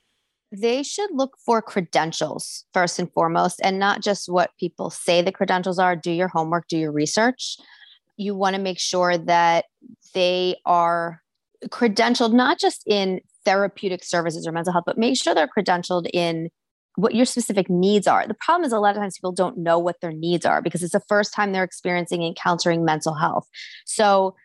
They 0.53 0.85
should 0.85 1.11
look 1.13 1.37
for 1.45 1.61
credentials 1.61 2.65
first 2.73 3.01
and 3.01 3.13
foremost 3.13 3.61
and 3.65 3.81
not 3.81 4.01
just 4.01 4.29
what 4.29 4.53
people 4.61 4.91
say 4.91 5.23
the 5.23 5.33
credentials 5.33 5.81
are. 5.81 5.97
Do 5.97 6.13
your 6.13 6.29
homework 6.29 6.69
do 6.69 6.79
your 6.79 6.93
research. 6.93 7.57
You 8.17 8.37
want 8.37 8.55
to 8.55 8.63
make 8.63 8.79
sure 8.79 9.19
that 9.19 9.65
they 10.15 10.55
are 10.65 11.21
credentialed 11.67 12.33
not 12.33 12.61
just 12.61 12.85
in 12.87 13.21
therapeutic 13.45 14.05
services 14.05 14.47
or 14.47 14.53
mental 14.53 14.73
health 14.73 14.85
but 14.87 14.97
make 14.97 15.21
sure 15.21 15.35
they're 15.35 15.49
credentialed 15.49 16.09
in 16.13 16.49
what 16.95 17.17
your 17.17 17.27
specific 17.27 17.69
needs 17.69 18.07
are. 18.07 18.25
The 18.29 18.35
problem 18.35 18.65
is 18.65 18.73
a 18.73 18.79
lot 18.79 18.95
of 18.95 19.03
times 19.03 19.19
people 19.19 19.33
don't 19.33 19.59
know 19.59 19.81
what 19.81 19.97
their 20.01 20.13
needs 20.13 20.47
are 20.47 20.63
because 20.63 20.81
it's 20.85 20.93
the 20.93 21.03
first 21.09 21.35
time 21.35 21.53
they're 21.53 21.65
experiencing 21.65 22.23
encountering 22.23 22.85
mental 22.85 23.15
health. 23.15 23.49
So 23.85 24.37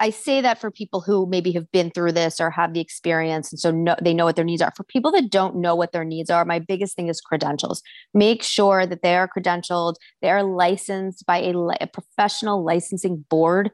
I 0.00 0.10
say 0.10 0.40
that 0.40 0.60
for 0.60 0.70
people 0.70 1.00
who 1.00 1.26
maybe 1.26 1.52
have 1.52 1.70
been 1.70 1.90
through 1.90 2.12
this 2.12 2.40
or 2.40 2.50
have 2.50 2.72
the 2.72 2.80
experience 2.80 3.52
and 3.52 3.60
so 3.60 3.94
they 4.02 4.14
know 4.14 4.24
what 4.24 4.36
their 4.36 4.44
needs 4.44 4.62
are. 4.62 4.72
For 4.76 4.84
people 4.84 5.12
that 5.12 5.30
don't 5.30 5.56
know 5.56 5.74
what 5.74 5.92
their 5.92 6.04
needs 6.04 6.30
are, 6.30 6.44
my 6.44 6.58
biggest 6.58 6.96
thing 6.96 7.08
is 7.08 7.20
credentials. 7.20 7.82
Make 8.14 8.42
sure 8.42 8.86
that 8.86 9.02
they 9.02 9.16
are 9.16 9.28
credentialed, 9.28 9.96
they 10.22 10.30
are 10.30 10.42
licensed 10.42 11.26
by 11.26 11.38
a, 11.38 11.54
a 11.80 11.86
professional 11.86 12.64
licensing 12.64 13.24
board 13.28 13.70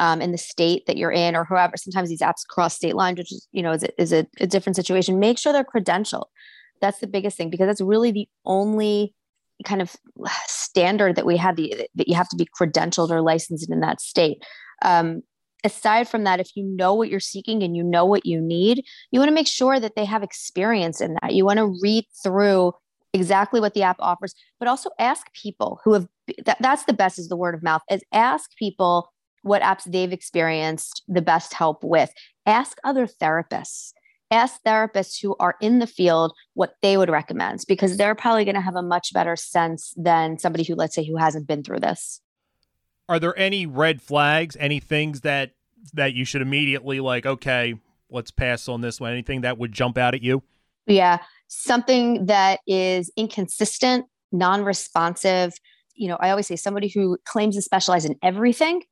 um, 0.00 0.20
in 0.20 0.32
the 0.32 0.38
state 0.38 0.84
that 0.86 0.96
you're 0.96 1.12
in 1.12 1.34
or 1.34 1.44
whoever. 1.44 1.76
Sometimes 1.76 2.08
these 2.08 2.20
apps 2.20 2.46
cross 2.48 2.74
state 2.74 2.94
lines, 2.94 3.18
which 3.18 3.32
is, 3.32 3.48
you 3.52 3.62
know, 3.62 3.72
is, 3.72 3.84
a, 3.84 4.02
is 4.02 4.12
a, 4.12 4.26
a 4.40 4.46
different 4.46 4.76
situation. 4.76 5.18
Make 5.18 5.38
sure 5.38 5.52
they're 5.52 5.64
credentialed 5.64 6.26
that's 6.80 7.00
the 7.00 7.06
biggest 7.06 7.36
thing 7.36 7.50
because 7.50 7.66
that's 7.66 7.80
really 7.80 8.12
the 8.12 8.28
only 8.44 9.14
kind 9.64 9.82
of 9.82 9.96
standard 10.46 11.16
that 11.16 11.26
we 11.26 11.36
have 11.36 11.56
the, 11.56 11.88
that 11.94 12.08
you 12.08 12.14
have 12.14 12.28
to 12.28 12.36
be 12.36 12.48
credentialed 12.58 13.10
or 13.10 13.20
licensed 13.20 13.70
in 13.70 13.80
that 13.80 14.00
state 14.00 14.42
um, 14.82 15.22
aside 15.64 16.08
from 16.08 16.24
that 16.24 16.40
if 16.40 16.56
you 16.56 16.62
know 16.62 16.94
what 16.94 17.08
you're 17.08 17.20
seeking 17.20 17.62
and 17.62 17.76
you 17.76 17.82
know 17.82 18.04
what 18.04 18.24
you 18.24 18.40
need 18.40 18.84
you 19.10 19.18
want 19.18 19.28
to 19.28 19.34
make 19.34 19.48
sure 19.48 19.80
that 19.80 19.96
they 19.96 20.04
have 20.04 20.22
experience 20.22 21.00
in 21.00 21.16
that. 21.20 21.34
You 21.34 21.44
want 21.44 21.58
to 21.58 21.76
read 21.82 22.04
through 22.22 22.72
exactly 23.14 23.60
what 23.60 23.74
the 23.74 23.82
app 23.82 23.96
offers 24.00 24.34
but 24.58 24.68
also 24.68 24.90
ask 24.98 25.32
people 25.32 25.80
who 25.84 25.94
have 25.94 26.06
that, 26.44 26.58
that's 26.60 26.84
the 26.84 26.92
best 26.92 27.18
is 27.18 27.28
the 27.28 27.36
word 27.36 27.54
of 27.54 27.62
mouth 27.62 27.82
is 27.90 28.02
ask 28.12 28.54
people 28.56 29.10
what 29.42 29.62
apps 29.62 29.84
they've 29.84 30.12
experienced 30.12 31.02
the 31.08 31.22
best 31.22 31.54
help 31.54 31.82
with. 31.82 32.12
Ask 32.46 32.78
other 32.84 33.06
therapists. 33.06 33.92
Ask 34.30 34.62
therapists 34.66 35.20
who 35.20 35.34
are 35.40 35.56
in 35.60 35.78
the 35.78 35.86
field 35.86 36.34
what 36.54 36.74
they 36.82 36.96
would 36.96 37.08
recommend 37.08 37.60
because 37.66 37.96
they're 37.96 38.14
probably 38.14 38.44
going 38.44 38.56
to 38.56 38.60
have 38.60 38.76
a 38.76 38.82
much 38.82 39.12
better 39.14 39.36
sense 39.36 39.94
than 39.96 40.38
somebody 40.38 40.64
who 40.64 40.74
let's 40.74 40.94
say 40.94 41.04
who 41.04 41.16
hasn't 41.16 41.46
been 41.46 41.62
through 41.62 41.80
this 41.80 42.20
are 43.08 43.18
there 43.18 43.38
any 43.38 43.66
red 43.66 44.02
flags 44.02 44.56
any 44.60 44.80
things 44.80 45.22
that 45.22 45.52
that 45.94 46.14
you 46.14 46.24
should 46.24 46.42
immediately 46.42 47.00
like 47.00 47.24
okay 47.26 47.74
let's 48.10 48.30
pass 48.30 48.68
on 48.68 48.80
this 48.80 49.00
one? 49.00 49.12
Anything 49.12 49.42
that 49.42 49.58
would 49.58 49.72
jump 49.72 49.98
out 49.98 50.14
at 50.14 50.22
you? 50.22 50.42
Yeah. 50.86 51.18
Something 51.48 52.26
that 52.26 52.60
is 52.66 53.10
inconsistent 53.16 54.06
non-responsive. 54.30 55.54
You 55.94 56.08
know 56.08 56.16
i 56.20 56.30
always 56.30 56.46
say 56.46 56.56
somebody 56.56 56.88
who 56.88 57.18
claims 57.24 57.56
to 57.56 57.62
specialize 57.62 58.04
in 58.04 58.16
everything 58.22 58.82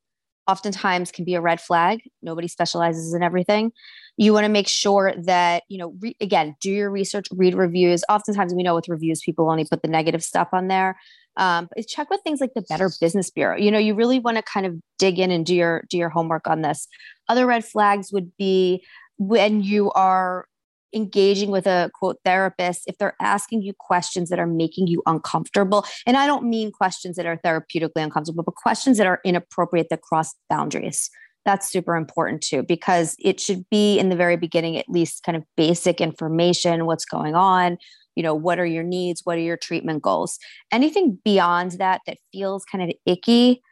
oftentimes 0.48 1.10
can 1.10 1.24
be 1.24 1.34
a 1.34 1.40
red 1.40 1.60
flag. 1.60 2.00
Nobody 2.22 2.46
specializes 2.46 3.12
in 3.12 3.22
everything. 3.22 3.72
You 4.16 4.32
want 4.32 4.44
to 4.44 4.48
make 4.48 4.68
sure 4.68 5.12
that 5.24 5.64
you 5.68 5.78
know 5.78 5.94
re- 6.00 6.16
again 6.20 6.56
do 6.60 6.70
your 6.70 6.90
research 6.90 7.26
read 7.32 7.54
reviews. 7.54 8.02
Oftentimes 8.08 8.54
we 8.54 8.62
know 8.62 8.74
with 8.74 8.88
reviews 8.88 9.20
people 9.20 9.50
only 9.50 9.64
put 9.64 9.82
the 9.82 9.88
negative 9.88 10.22
stuff 10.22 10.48
on 10.52 10.68
there 10.68 10.96
um, 11.36 11.68
check 11.86 12.10
with 12.10 12.20
things 12.22 12.40
like 12.40 12.54
the 12.54 12.62
better 12.62 12.90
business 13.00 13.30
bureau. 13.30 13.56
You 13.56 13.70
know 13.70 13.78
you 13.78 13.94
really 13.94 14.18
want 14.18 14.36
to 14.36 14.42
kind 14.42 14.66
of 14.66 14.74
dig 14.98 15.18
in 15.18 15.30
and 15.30 15.44
do 15.44 15.54
your 15.54 15.84
do 15.90 15.96
your 15.96 16.08
homework 16.08 16.46
on 16.46 16.62
this. 16.62 16.88
Other 17.28 17.46
red 17.46 17.64
flags 17.64 18.12
would 18.12 18.36
be 18.36 18.84
when 19.18 19.62
you 19.62 19.90
are 19.92 20.46
engaging 20.94 21.50
with 21.50 21.66
a 21.66 21.90
quote 21.94 22.16
therapist 22.24 22.82
if 22.86 22.96
they're 22.98 23.16
asking 23.20 23.60
you 23.62 23.72
questions 23.78 24.30
that 24.30 24.38
are 24.38 24.46
making 24.46 24.86
you 24.86 25.02
uncomfortable 25.06 25.84
and 26.06 26.16
i 26.16 26.26
don't 26.26 26.48
mean 26.48 26.70
questions 26.70 27.16
that 27.16 27.26
are 27.26 27.36
therapeutically 27.44 28.02
uncomfortable 28.02 28.44
but 28.44 28.54
questions 28.54 28.96
that 28.96 29.06
are 29.06 29.20
inappropriate 29.24 29.88
that 29.90 30.00
cross 30.00 30.34
boundaries 30.48 31.10
that's 31.46 31.70
super 31.70 31.96
important 31.96 32.42
too 32.42 32.62
because 32.62 33.16
it 33.18 33.40
should 33.40 33.64
be 33.70 33.98
in 33.98 34.10
the 34.10 34.16
very 34.16 34.36
beginning 34.36 34.76
at 34.76 34.88
least 34.88 35.22
kind 35.22 35.36
of 35.36 35.44
basic 35.56 36.00
information 36.02 36.84
what's 36.84 37.06
going 37.06 37.34
on 37.34 37.78
you 38.16 38.22
know 38.22 38.34
what 38.34 38.58
are 38.58 38.66
your 38.66 38.82
needs 38.82 39.20
what 39.24 39.36
are 39.36 39.42
your 39.42 39.56
treatment 39.56 40.02
goals. 40.02 40.38
Anything 40.72 41.18
beyond 41.24 41.72
that 41.72 42.00
that 42.06 42.18
feels 42.32 42.64
kind 42.64 42.82
of 42.82 42.96
icky 43.04 43.62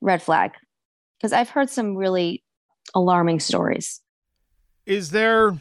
red 0.00 0.22
flag. 0.22 0.52
Because 1.18 1.32
i've 1.32 1.48
heard 1.48 1.68
some 1.68 1.96
really 1.96 2.44
alarming 2.94 3.40
stories. 3.40 4.00
Is 4.86 5.10
there 5.10 5.58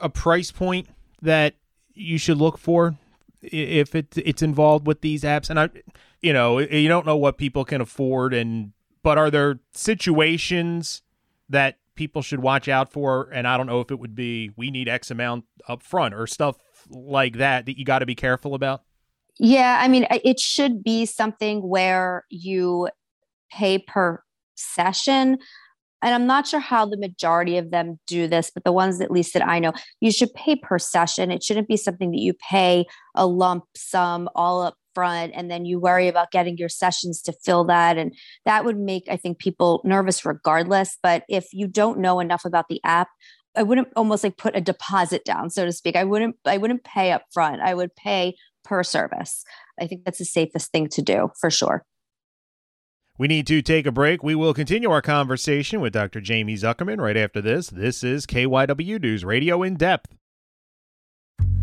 a 0.00 0.08
price 0.08 0.50
point 0.50 0.88
that 1.22 1.54
you 1.92 2.18
should 2.18 2.38
look 2.38 2.58
for 2.58 2.96
if 3.42 3.94
it 3.94 4.14
it's 4.16 4.42
involved 4.42 4.86
with 4.86 5.02
these 5.02 5.22
apps? 5.22 5.50
And 5.50 5.60
i 5.60 5.68
you 6.22 6.32
know 6.32 6.58
you 6.58 6.88
don't 6.88 7.06
know 7.06 7.16
what 7.16 7.36
people 7.36 7.64
can 7.64 7.80
afford 7.80 8.34
and 8.34 8.72
but 9.06 9.18
are 9.18 9.30
there 9.30 9.60
situations 9.72 11.02
that 11.48 11.78
people 11.94 12.22
should 12.22 12.40
watch 12.40 12.66
out 12.66 12.92
for? 12.92 13.30
And 13.32 13.46
I 13.46 13.56
don't 13.56 13.68
know 13.68 13.78
if 13.78 13.92
it 13.92 14.00
would 14.00 14.16
be 14.16 14.50
we 14.56 14.72
need 14.72 14.88
X 14.88 15.12
amount 15.12 15.44
up 15.68 15.80
front 15.80 16.12
or 16.12 16.26
stuff 16.26 16.56
like 16.90 17.36
that 17.36 17.66
that 17.66 17.78
you 17.78 17.84
got 17.84 18.00
to 18.00 18.06
be 18.06 18.16
careful 18.16 18.52
about. 18.52 18.82
Yeah, 19.38 19.78
I 19.80 19.86
mean, 19.86 20.08
it 20.10 20.40
should 20.40 20.82
be 20.82 21.06
something 21.06 21.60
where 21.60 22.24
you 22.30 22.88
pay 23.52 23.78
per 23.78 24.24
session. 24.56 25.38
And 26.02 26.12
I'm 26.12 26.26
not 26.26 26.48
sure 26.48 26.58
how 26.58 26.84
the 26.84 26.96
majority 26.96 27.58
of 27.58 27.70
them 27.70 28.00
do 28.08 28.26
this, 28.26 28.50
but 28.52 28.64
the 28.64 28.72
ones 28.72 29.00
at 29.00 29.12
least 29.12 29.34
that 29.34 29.46
I 29.46 29.60
know, 29.60 29.72
you 30.00 30.10
should 30.10 30.34
pay 30.34 30.56
per 30.56 30.80
session. 30.80 31.30
It 31.30 31.44
shouldn't 31.44 31.68
be 31.68 31.76
something 31.76 32.10
that 32.10 32.20
you 32.20 32.32
pay 32.50 32.86
a 33.14 33.24
lump 33.24 33.66
sum 33.76 34.28
all 34.34 34.62
up 34.62 34.74
front 34.96 35.30
and 35.36 35.50
then 35.50 35.66
you 35.66 35.78
worry 35.78 36.08
about 36.08 36.30
getting 36.30 36.56
your 36.56 36.70
sessions 36.70 37.20
to 37.20 37.34
fill 37.44 37.64
that 37.64 37.98
and 37.98 38.14
that 38.46 38.64
would 38.64 38.78
make 38.78 39.04
i 39.10 39.16
think 39.16 39.38
people 39.38 39.82
nervous 39.84 40.24
regardless 40.24 40.96
but 41.02 41.22
if 41.28 41.52
you 41.52 41.68
don't 41.68 41.98
know 41.98 42.18
enough 42.18 42.46
about 42.46 42.64
the 42.70 42.80
app 42.82 43.08
i 43.58 43.62
wouldn't 43.62 43.88
almost 43.94 44.24
like 44.24 44.38
put 44.38 44.56
a 44.56 44.60
deposit 44.62 45.22
down 45.26 45.50
so 45.50 45.66
to 45.66 45.72
speak 45.72 45.96
i 45.96 46.02
wouldn't 46.02 46.34
i 46.46 46.56
wouldn't 46.56 46.82
pay 46.82 47.12
up 47.12 47.24
front 47.30 47.60
i 47.60 47.74
would 47.74 47.94
pay 47.94 48.34
per 48.64 48.82
service 48.82 49.44
i 49.78 49.86
think 49.86 50.02
that's 50.02 50.18
the 50.18 50.24
safest 50.24 50.72
thing 50.72 50.88
to 50.88 51.02
do 51.02 51.30
for 51.38 51.50
sure 51.50 51.84
we 53.18 53.28
need 53.28 53.46
to 53.46 53.62
take 53.62 53.86
a 53.86 53.92
break. 53.92 54.22
We 54.22 54.34
will 54.34 54.52
continue 54.52 54.90
our 54.90 55.00
conversation 55.00 55.80
with 55.80 55.94
Dr. 55.94 56.20
Jamie 56.20 56.56
Zuckerman 56.56 57.00
right 57.00 57.16
after 57.16 57.40
this. 57.40 57.70
This 57.70 58.04
is 58.04 58.26
KYW 58.26 59.00
News 59.00 59.24
Radio 59.24 59.62
in 59.62 59.76
depth. 59.76 60.14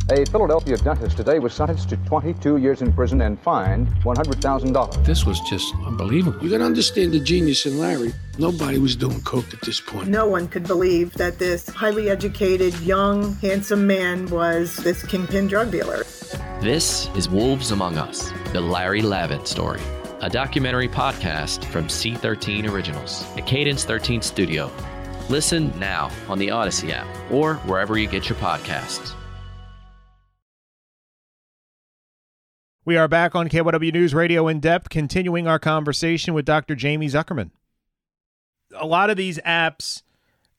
A 0.09 0.25
Philadelphia 0.25 0.75
dentist 0.75 1.15
today 1.15 1.39
was 1.39 1.53
sentenced 1.53 1.87
to 1.87 1.95
22 1.95 2.57
years 2.57 2.81
in 2.81 2.91
prison 2.91 3.21
and 3.21 3.39
fined 3.39 3.87
$100,000. 4.03 5.05
This 5.05 5.25
was 5.25 5.39
just 5.41 5.73
unbelievable. 5.85 6.43
You 6.43 6.49
got 6.49 6.57
to 6.57 6.65
understand 6.65 7.13
the 7.13 7.21
genius 7.21 7.65
in 7.65 7.79
Larry. 7.79 8.13
Nobody 8.37 8.79
was 8.79 8.97
doing 8.97 9.21
coke 9.21 9.53
at 9.53 9.61
this 9.61 9.79
point. 9.79 10.09
No 10.09 10.27
one 10.27 10.49
could 10.49 10.67
believe 10.67 11.13
that 11.13 11.39
this 11.39 11.69
highly 11.69 12.09
educated, 12.09 12.77
young, 12.81 13.35
handsome 13.35 13.87
man 13.87 14.27
was 14.27 14.75
this 14.75 15.05
kingpin 15.05 15.47
drug 15.47 15.71
dealer. 15.71 16.03
This 16.59 17.07
is 17.15 17.29
Wolves 17.29 17.71
Among 17.71 17.97
Us, 17.97 18.29
the 18.51 18.59
Larry 18.59 19.01
Lavin 19.01 19.45
story, 19.45 19.79
a 20.19 20.29
documentary 20.29 20.89
podcast 20.89 21.63
from 21.63 21.87
C13 21.87 22.69
Originals, 22.69 23.25
a 23.37 23.41
Cadence 23.41 23.85
13 23.85 24.21
studio. 24.21 24.69
Listen 25.29 25.71
now 25.79 26.11
on 26.27 26.39
the 26.39 26.51
Odyssey 26.51 26.91
app 26.91 27.07
or 27.31 27.55
wherever 27.59 27.97
you 27.97 28.09
get 28.09 28.27
your 28.27 28.37
podcasts. 28.39 29.13
We 32.85 32.97
are 32.97 33.07
back 33.07 33.33
on 33.33 33.47
KYW 33.47 33.93
News 33.93 34.13
Radio 34.13 34.49
in 34.49 34.59
depth, 34.59 34.89
continuing 34.89 35.47
our 35.47 35.57
conversation 35.57 36.33
with 36.33 36.43
Dr. 36.43 36.75
Jamie 36.75 37.07
Zuckerman. 37.07 37.51
A 38.75 38.85
lot 38.85 39.09
of 39.09 39.15
these 39.15 39.37
apps, 39.45 40.01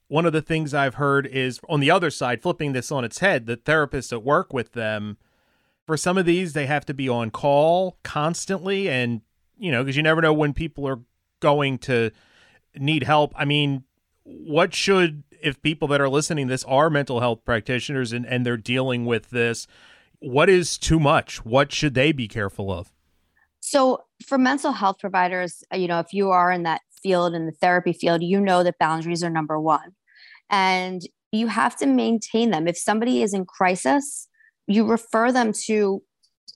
one 0.08 0.24
of 0.24 0.32
the 0.32 0.40
things 0.40 0.72
I've 0.72 0.94
heard 0.94 1.26
is 1.26 1.60
on 1.68 1.80
the 1.80 1.90
other 1.90 2.08
side, 2.08 2.40
flipping 2.40 2.72
this 2.72 2.90
on 2.90 3.04
its 3.04 3.18
head, 3.18 3.44
the 3.44 3.58
therapists 3.58 4.08
that 4.08 4.20
work 4.20 4.54
with 4.54 4.72
them, 4.72 5.18
for 5.86 5.98
some 5.98 6.16
of 6.16 6.24
these, 6.24 6.54
they 6.54 6.64
have 6.64 6.86
to 6.86 6.94
be 6.94 7.10
on 7.10 7.30
call 7.30 7.98
constantly. 8.02 8.88
And, 8.88 9.20
you 9.58 9.70
know, 9.70 9.82
because 9.82 9.98
you 9.98 10.02
never 10.02 10.22
know 10.22 10.32
when 10.32 10.54
people 10.54 10.88
are 10.88 11.00
going 11.40 11.76
to 11.80 12.10
need 12.74 13.02
help. 13.02 13.34
I 13.36 13.44
mean, 13.44 13.84
what 14.22 14.72
should 14.72 15.24
if 15.42 15.60
people 15.60 15.88
that 15.88 16.00
are 16.00 16.08
listening 16.08 16.46
this 16.46 16.64
are 16.64 16.88
mental 16.88 17.20
health 17.20 17.44
practitioners 17.44 18.14
and, 18.14 18.24
and 18.24 18.46
they're 18.46 18.56
dealing 18.56 19.04
with 19.04 19.28
this, 19.28 19.66
what 20.24 20.48
is 20.48 20.78
too 20.78 20.98
much? 20.98 21.44
What 21.44 21.72
should 21.72 21.94
they 21.94 22.12
be 22.12 22.28
careful 22.28 22.72
of? 22.72 22.92
So, 23.60 24.04
for 24.26 24.38
mental 24.38 24.72
health 24.72 24.98
providers, 25.00 25.62
uh, 25.72 25.76
you 25.76 25.88
know, 25.88 25.98
if 25.98 26.12
you 26.12 26.30
are 26.30 26.50
in 26.50 26.62
that 26.64 26.82
field, 27.02 27.34
in 27.34 27.46
the 27.46 27.52
therapy 27.52 27.92
field, 27.92 28.22
you 28.22 28.40
know 28.40 28.62
that 28.62 28.78
boundaries 28.78 29.22
are 29.22 29.30
number 29.30 29.60
one. 29.60 29.92
And 30.50 31.02
you 31.32 31.48
have 31.48 31.76
to 31.76 31.86
maintain 31.86 32.50
them. 32.50 32.68
If 32.68 32.78
somebody 32.78 33.22
is 33.22 33.34
in 33.34 33.44
crisis, 33.44 34.28
you 34.66 34.86
refer 34.86 35.32
them 35.32 35.52
to 35.66 36.02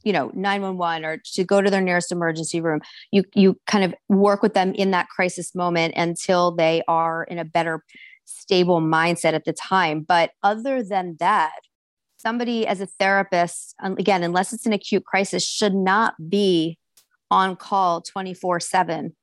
you 0.05 0.13
know 0.13 0.31
911 0.35 1.05
or 1.05 1.19
to 1.35 1.45
go 1.45 1.61
to 1.61 1.71
their 1.71 1.81
nearest 1.81 2.13
emergency 2.13 2.61
room 2.61 2.81
you 3.11 3.25
you 3.35 3.59
kind 3.67 3.85
of 3.85 3.93
work 4.09 4.43
with 4.43 4.55
them 4.55 4.73
in 4.75 4.93
that 4.93 5.09
crisis 5.09 5.55
moment 5.57 5.93
until 5.97 6.55
they 6.55 6.83
are 6.87 7.25
in 7.25 7.39
a 7.39 7.45
better 7.45 7.83
stable 8.25 8.81
mindset 8.81 9.33
at 9.33 9.45
the 9.45 9.53
time 9.53 10.05
but 10.07 10.31
other 10.43 10.85
than 10.85 11.17
that 11.19 11.59
somebody 12.19 12.67
as 12.67 12.81
a 12.81 12.87
therapist 12.87 13.75
again 13.83 14.23
unless 14.23 14.53
it's 14.53 14.67
an 14.67 14.73
acute 14.73 15.05
crisis 15.05 15.47
should 15.47 15.75
not 15.75 16.15
be 16.29 16.79
on 17.31 17.57
call 17.57 18.03
24 18.03 18.61
7 18.61 19.17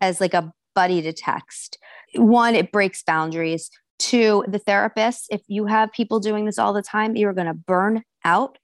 as 0.00 0.20
like 0.20 0.34
a 0.34 0.52
buddy 0.74 1.02
to 1.02 1.12
text. 1.12 1.78
One 2.14 2.54
it 2.54 2.72
breaks 2.72 3.02
boundaries. 3.02 3.70
Two 3.98 4.44
the 4.48 4.58
therapist 4.58 5.26
if 5.30 5.42
you 5.46 5.66
have 5.66 5.92
people 5.92 6.18
doing 6.18 6.44
this 6.44 6.58
all 6.58 6.72
the 6.72 6.82
time 6.82 7.14
you're 7.14 7.34
going 7.34 7.46
to 7.46 7.54
burn 7.54 8.02
out 8.24 8.58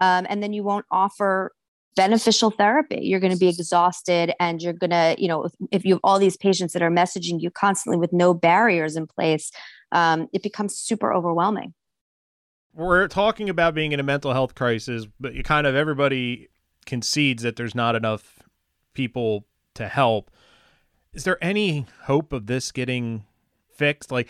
um, 0.00 0.26
and 0.28 0.42
then 0.42 0.52
you 0.52 0.62
won't 0.62 0.84
offer 0.90 1.52
beneficial 1.96 2.50
therapy. 2.50 3.00
You're 3.02 3.20
going 3.20 3.32
to 3.32 3.38
be 3.38 3.48
exhausted 3.48 4.32
and 4.38 4.62
you're 4.62 4.74
going 4.74 4.90
to 4.90 5.16
you 5.18 5.28
know 5.28 5.48
if 5.72 5.84
you 5.84 5.94
have 5.94 6.00
all 6.04 6.18
these 6.18 6.36
patients 6.36 6.72
that 6.74 6.82
are 6.82 6.90
messaging 6.90 7.40
you 7.40 7.50
constantly 7.50 7.98
with 7.98 8.12
no 8.12 8.34
barriers 8.34 8.96
in 8.96 9.06
place 9.06 9.50
um, 9.92 10.28
it 10.32 10.42
becomes 10.42 10.78
super 10.78 11.12
overwhelming 11.12 11.74
we're 12.76 13.08
talking 13.08 13.48
about 13.48 13.74
being 13.74 13.92
in 13.92 14.00
a 14.00 14.04
mental 14.04 14.32
health 14.32 14.54
crisis 14.54 15.06
but 15.18 15.34
you 15.34 15.42
kind 15.42 15.66
of 15.66 15.74
everybody 15.74 16.48
concedes 16.84 17.42
that 17.42 17.56
there's 17.56 17.74
not 17.74 17.96
enough 17.96 18.42
people 18.94 19.46
to 19.74 19.88
help 19.88 20.30
is 21.12 21.24
there 21.24 21.42
any 21.42 21.86
hope 22.04 22.32
of 22.32 22.46
this 22.46 22.70
getting 22.70 23.24
fixed 23.74 24.12
like 24.12 24.28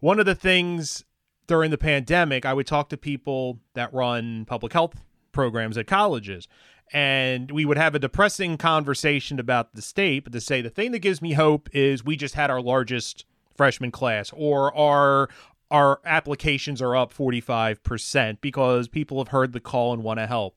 one 0.00 0.18
of 0.18 0.26
the 0.26 0.34
things 0.34 1.04
during 1.46 1.70
the 1.70 1.78
pandemic 1.78 2.46
i 2.46 2.54
would 2.54 2.66
talk 2.66 2.88
to 2.88 2.96
people 2.96 3.58
that 3.74 3.92
run 3.92 4.44
public 4.44 4.72
health 4.72 4.94
programs 5.38 5.78
at 5.78 5.86
colleges. 5.86 6.48
And 6.92 7.52
we 7.52 7.64
would 7.64 7.78
have 7.78 7.94
a 7.94 8.00
depressing 8.00 8.56
conversation 8.56 9.38
about 9.38 9.74
the 9.74 9.82
state, 9.82 10.24
but 10.24 10.32
to 10.32 10.40
say 10.40 10.62
the 10.62 10.68
thing 10.68 10.90
that 10.90 10.98
gives 10.98 11.22
me 11.22 11.34
hope 11.34 11.68
is 11.72 12.04
we 12.04 12.16
just 12.16 12.34
had 12.34 12.50
our 12.50 12.60
largest 12.60 13.24
freshman 13.56 13.92
class 13.92 14.32
or 14.34 14.76
our 14.76 15.28
our 15.70 16.00
applications 16.04 16.80
are 16.80 16.96
up 16.96 17.12
45% 17.12 18.38
because 18.40 18.88
people 18.88 19.18
have 19.18 19.28
heard 19.28 19.52
the 19.52 19.60
call 19.60 19.92
and 19.92 20.02
want 20.02 20.18
to 20.18 20.26
help. 20.26 20.56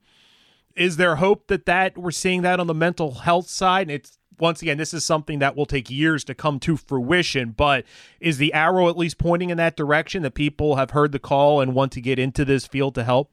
Is 0.75 0.97
there 0.97 1.17
hope 1.17 1.47
that 1.47 1.65
that 1.65 1.97
we're 1.97 2.11
seeing 2.11 2.43
that 2.43 2.59
on 2.59 2.67
the 2.67 2.73
mental 2.73 3.11
health 3.15 3.49
side? 3.49 3.83
And 3.83 3.91
it's 3.91 4.17
once 4.39 4.61
again, 4.61 4.77
this 4.77 4.93
is 4.93 5.05
something 5.05 5.39
that 5.39 5.55
will 5.55 5.67
take 5.67 5.89
years 5.89 6.23
to 6.23 6.33
come 6.33 6.59
to 6.59 6.75
fruition, 6.75 7.51
but 7.51 7.85
is 8.19 8.39
the 8.39 8.53
arrow 8.53 8.89
at 8.89 8.97
least 8.97 9.19
pointing 9.19 9.51
in 9.51 9.57
that 9.57 9.77
direction 9.77 10.23
that 10.23 10.33
people 10.33 10.77
have 10.77 10.91
heard 10.91 11.11
the 11.11 11.19
call 11.19 11.61
and 11.61 11.75
want 11.75 11.91
to 11.91 12.01
get 12.01 12.17
into 12.17 12.43
this 12.43 12.65
field 12.65 12.95
to 12.95 13.03
help? 13.03 13.29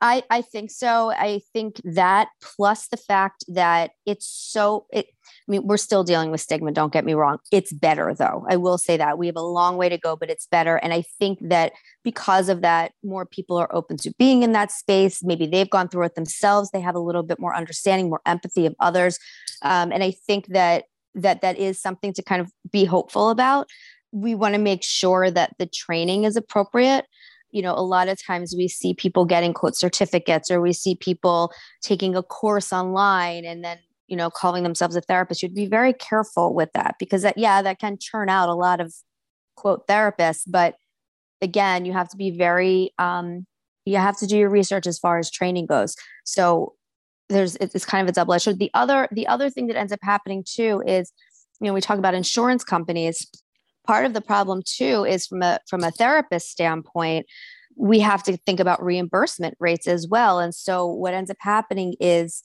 I, 0.00 0.22
I 0.30 0.42
think 0.42 0.70
so. 0.70 1.10
I 1.12 1.40
think 1.52 1.80
that 1.84 2.28
plus 2.40 2.88
the 2.88 2.96
fact 2.96 3.44
that 3.48 3.92
it's 4.04 4.26
so 4.26 4.86
it 4.92 5.06
I 5.48 5.50
mean, 5.50 5.66
we're 5.66 5.76
still 5.76 6.04
dealing 6.04 6.30
with 6.30 6.40
stigma, 6.40 6.72
don't 6.72 6.92
get 6.92 7.04
me 7.04 7.14
wrong. 7.14 7.38
It's 7.50 7.72
better 7.72 8.14
though. 8.14 8.46
I 8.48 8.56
will 8.56 8.78
say 8.78 8.96
that. 8.96 9.18
We 9.18 9.26
have 9.26 9.36
a 9.36 9.42
long 9.42 9.76
way 9.76 9.88
to 9.88 9.98
go, 9.98 10.16
but 10.16 10.30
it's 10.30 10.46
better. 10.46 10.76
And 10.76 10.92
I 10.92 11.02
think 11.02 11.38
that 11.48 11.72
because 12.04 12.48
of 12.48 12.60
that, 12.62 12.92
more 13.02 13.26
people 13.26 13.56
are 13.56 13.72
open 13.74 13.96
to 13.98 14.12
being 14.18 14.42
in 14.42 14.52
that 14.52 14.70
space. 14.70 15.22
Maybe 15.22 15.46
they've 15.46 15.70
gone 15.70 15.88
through 15.88 16.06
it 16.06 16.14
themselves. 16.14 16.70
They 16.70 16.80
have 16.80 16.94
a 16.94 17.00
little 17.00 17.22
bit 17.22 17.40
more 17.40 17.54
understanding, 17.54 18.08
more 18.08 18.22
empathy 18.26 18.66
of 18.66 18.74
others. 18.80 19.18
Um, 19.62 19.92
and 19.92 20.02
I 20.02 20.12
think 20.12 20.48
that 20.48 20.84
that 21.14 21.42
that 21.42 21.58
is 21.58 21.80
something 21.80 22.14
to 22.14 22.22
kind 22.22 22.40
of 22.40 22.50
be 22.70 22.84
hopeful 22.84 23.30
about. 23.30 23.68
We 24.12 24.34
want 24.34 24.54
to 24.54 24.60
make 24.60 24.82
sure 24.82 25.30
that 25.30 25.54
the 25.58 25.66
training 25.66 26.24
is 26.24 26.36
appropriate 26.36 27.06
you 27.52 27.62
know 27.62 27.74
a 27.74 27.84
lot 27.84 28.08
of 28.08 28.20
times 28.20 28.54
we 28.56 28.66
see 28.66 28.94
people 28.94 29.24
getting 29.24 29.52
quote 29.52 29.76
certificates 29.76 30.50
or 30.50 30.60
we 30.60 30.72
see 30.72 30.96
people 30.96 31.52
taking 31.80 32.16
a 32.16 32.22
course 32.22 32.72
online 32.72 33.44
and 33.44 33.62
then 33.62 33.78
you 34.12 34.16
know 34.16 34.30
calling 34.30 34.62
themselves 34.62 34.94
a 34.94 35.00
therapist 35.00 35.42
you'd 35.42 35.54
be 35.54 35.66
very 35.66 35.92
careful 35.92 36.54
with 36.54 36.68
that 36.74 36.94
because 37.00 37.22
that 37.22 37.36
yeah 37.36 37.62
that 37.62 37.80
can 37.80 37.96
churn 37.98 38.28
out 38.28 38.48
a 38.48 38.54
lot 38.54 38.80
of 38.80 38.94
quote 39.56 39.88
therapists 39.88 40.42
but 40.46 40.76
again 41.40 41.84
you 41.84 41.92
have 41.92 42.08
to 42.08 42.16
be 42.16 42.30
very 42.30 42.92
um 42.98 43.46
you 43.84 43.96
have 43.96 44.16
to 44.18 44.26
do 44.26 44.36
your 44.36 44.50
research 44.50 44.86
as 44.86 44.98
far 44.98 45.18
as 45.18 45.30
training 45.30 45.66
goes. 45.66 45.96
So 46.24 46.74
there's 47.28 47.56
it's 47.56 47.84
kind 47.84 48.06
of 48.06 48.10
a 48.10 48.14
double 48.14 48.34
edged 48.34 48.58
the 48.58 48.70
other 48.74 49.08
the 49.10 49.26
other 49.26 49.48
thing 49.48 49.66
that 49.68 49.76
ends 49.76 49.92
up 49.92 50.00
happening 50.02 50.44
too 50.46 50.82
is 50.86 51.12
you 51.60 51.66
know 51.66 51.72
we 51.72 51.80
talk 51.80 51.98
about 51.98 52.14
insurance 52.14 52.64
companies. 52.64 53.26
Part 53.86 54.04
of 54.04 54.12
the 54.12 54.20
problem 54.20 54.62
too 54.64 55.04
is 55.04 55.26
from 55.26 55.42
a 55.42 55.58
from 55.68 55.82
a 55.82 55.90
therapist 55.90 56.50
standpoint 56.50 57.26
we 57.74 58.00
have 58.00 58.22
to 58.22 58.36
think 58.36 58.60
about 58.60 58.84
reimbursement 58.84 59.56
rates 59.58 59.86
as 59.86 60.06
well. 60.06 60.38
And 60.38 60.54
so 60.54 60.86
what 60.86 61.14
ends 61.14 61.30
up 61.30 61.38
happening 61.40 61.94
is 62.00 62.42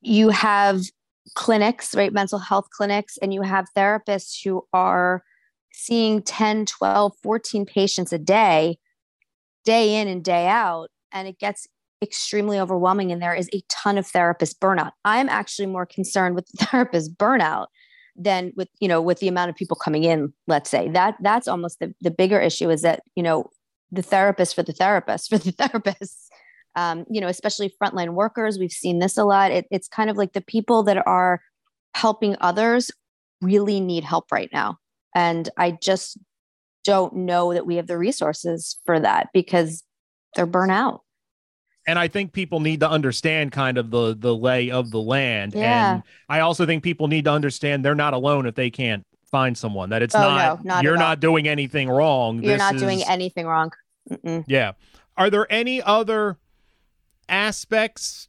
you 0.00 0.30
have 0.30 0.80
clinics 1.34 1.94
right? 1.94 2.12
Mental 2.12 2.38
health 2.38 2.68
clinics 2.70 3.16
and 3.18 3.32
you 3.32 3.42
have 3.42 3.66
therapists 3.76 4.42
who 4.44 4.66
are 4.72 5.22
seeing 5.72 6.22
10 6.22 6.66
12 6.66 7.12
14 7.22 7.66
patients 7.66 8.12
a 8.12 8.18
day 8.18 8.78
day 9.64 10.00
in 10.00 10.08
and 10.08 10.22
day 10.22 10.46
out 10.46 10.88
and 11.10 11.26
it 11.26 11.38
gets 11.38 11.66
extremely 12.02 12.60
overwhelming 12.60 13.10
and 13.10 13.20
there 13.20 13.34
is 13.34 13.48
a 13.52 13.62
ton 13.68 13.98
of 13.98 14.06
therapist 14.06 14.60
burnout. 14.60 14.92
I'm 15.04 15.28
actually 15.28 15.66
more 15.66 15.86
concerned 15.86 16.34
with 16.34 16.46
therapist 16.56 17.16
burnout 17.16 17.66
than 18.16 18.52
with 18.54 18.68
you 18.78 18.86
know 18.86 19.02
with 19.02 19.18
the 19.18 19.28
amount 19.28 19.50
of 19.50 19.56
people 19.56 19.76
coming 19.76 20.04
in 20.04 20.32
let's 20.46 20.70
say. 20.70 20.88
That 20.90 21.16
that's 21.20 21.48
almost 21.48 21.80
the, 21.80 21.94
the 22.00 22.10
bigger 22.10 22.40
issue 22.40 22.70
is 22.70 22.82
that 22.82 23.02
you 23.16 23.22
know 23.22 23.50
the 23.90 24.02
therapist 24.02 24.54
for 24.54 24.62
the 24.62 24.72
therapist 24.72 25.30
for 25.30 25.38
the 25.38 25.52
therapists 25.60 26.23
um, 26.76 27.04
you 27.10 27.20
know 27.20 27.28
especially 27.28 27.72
frontline 27.82 28.14
workers 28.14 28.58
we've 28.58 28.72
seen 28.72 28.98
this 28.98 29.16
a 29.16 29.24
lot 29.24 29.50
it, 29.50 29.66
it's 29.70 29.88
kind 29.88 30.10
of 30.10 30.16
like 30.16 30.32
the 30.32 30.40
people 30.40 30.82
that 30.82 31.04
are 31.06 31.40
helping 31.94 32.36
others 32.40 32.90
really 33.40 33.80
need 33.80 34.04
help 34.04 34.30
right 34.32 34.50
now 34.52 34.76
and 35.14 35.48
i 35.56 35.70
just 35.70 36.18
don't 36.84 37.14
know 37.14 37.54
that 37.54 37.66
we 37.66 37.76
have 37.76 37.86
the 37.86 37.98
resources 37.98 38.78
for 38.84 39.00
that 39.00 39.28
because 39.32 39.82
they're 40.34 40.46
burnt 40.46 40.72
out 40.72 41.00
and 41.86 41.98
I 41.98 42.08
think 42.08 42.32
people 42.32 42.60
need 42.60 42.80
to 42.80 42.88
understand 42.88 43.52
kind 43.52 43.78
of 43.78 43.90
the 43.90 44.16
the 44.18 44.34
lay 44.34 44.70
of 44.70 44.90
the 44.90 45.00
land. 45.00 45.54
Yeah. 45.54 45.94
And 45.94 46.02
I 46.28 46.40
also 46.40 46.64
think 46.66 46.82
people 46.82 47.08
need 47.08 47.24
to 47.26 47.30
understand 47.30 47.84
they're 47.84 47.94
not 47.94 48.14
alone 48.14 48.46
if 48.46 48.54
they 48.54 48.70
can't 48.70 49.04
find 49.30 49.56
someone. 49.56 49.90
That 49.90 50.02
it's 50.02 50.14
oh, 50.14 50.20
not, 50.20 50.64
no, 50.64 50.74
not 50.74 50.84
you're 50.84 50.96
not 50.96 51.20
doing 51.20 51.46
anything 51.46 51.88
wrong. 51.88 52.42
You're 52.42 52.54
this 52.54 52.58
not 52.58 52.76
is, 52.76 52.82
doing 52.82 53.02
anything 53.06 53.46
wrong. 53.46 53.70
Mm-mm. 54.10 54.44
Yeah. 54.46 54.72
Are 55.16 55.30
there 55.30 55.46
any 55.50 55.82
other 55.82 56.38
aspects, 57.28 58.28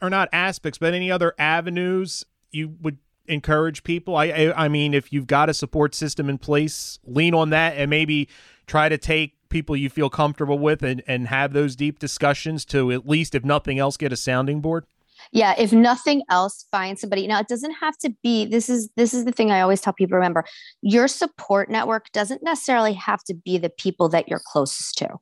or 0.00 0.10
not 0.10 0.28
aspects, 0.32 0.78
but 0.78 0.94
any 0.94 1.10
other 1.10 1.34
avenues 1.38 2.24
you 2.50 2.76
would 2.80 2.98
encourage 3.26 3.82
people? 3.82 4.16
I, 4.16 4.26
I 4.26 4.64
I 4.64 4.68
mean, 4.68 4.94
if 4.94 5.12
you've 5.12 5.26
got 5.26 5.48
a 5.48 5.54
support 5.54 5.94
system 5.94 6.28
in 6.28 6.38
place, 6.38 6.98
lean 7.04 7.34
on 7.34 7.50
that 7.50 7.76
and 7.76 7.90
maybe 7.90 8.28
try 8.66 8.88
to 8.88 8.98
take 8.98 9.36
people 9.48 9.76
you 9.76 9.88
feel 9.88 10.10
comfortable 10.10 10.58
with 10.58 10.82
and, 10.82 11.02
and 11.06 11.28
have 11.28 11.52
those 11.52 11.76
deep 11.76 11.98
discussions 11.98 12.64
to 12.66 12.92
at 12.92 13.06
least, 13.08 13.34
if 13.34 13.44
nothing 13.44 13.78
else, 13.78 13.96
get 13.96 14.12
a 14.12 14.16
sounding 14.16 14.60
board? 14.60 14.84
Yeah, 15.32 15.54
if 15.58 15.72
nothing 15.72 16.22
else, 16.30 16.66
find 16.70 16.98
somebody. 16.98 17.26
Now 17.26 17.40
it 17.40 17.48
doesn't 17.48 17.72
have 17.80 17.96
to 17.98 18.14
be 18.22 18.44
this 18.44 18.68
is 18.68 18.90
this 18.96 19.14
is 19.14 19.24
the 19.24 19.32
thing 19.32 19.50
I 19.50 19.60
always 19.60 19.80
tell 19.80 19.92
people 19.92 20.16
remember. 20.16 20.44
Your 20.82 21.08
support 21.08 21.70
network 21.70 22.10
doesn't 22.12 22.42
necessarily 22.42 22.92
have 22.94 23.24
to 23.24 23.34
be 23.34 23.58
the 23.58 23.70
people 23.70 24.08
that 24.10 24.28
you're 24.28 24.42
closest 24.46 24.98
to. 24.98 25.16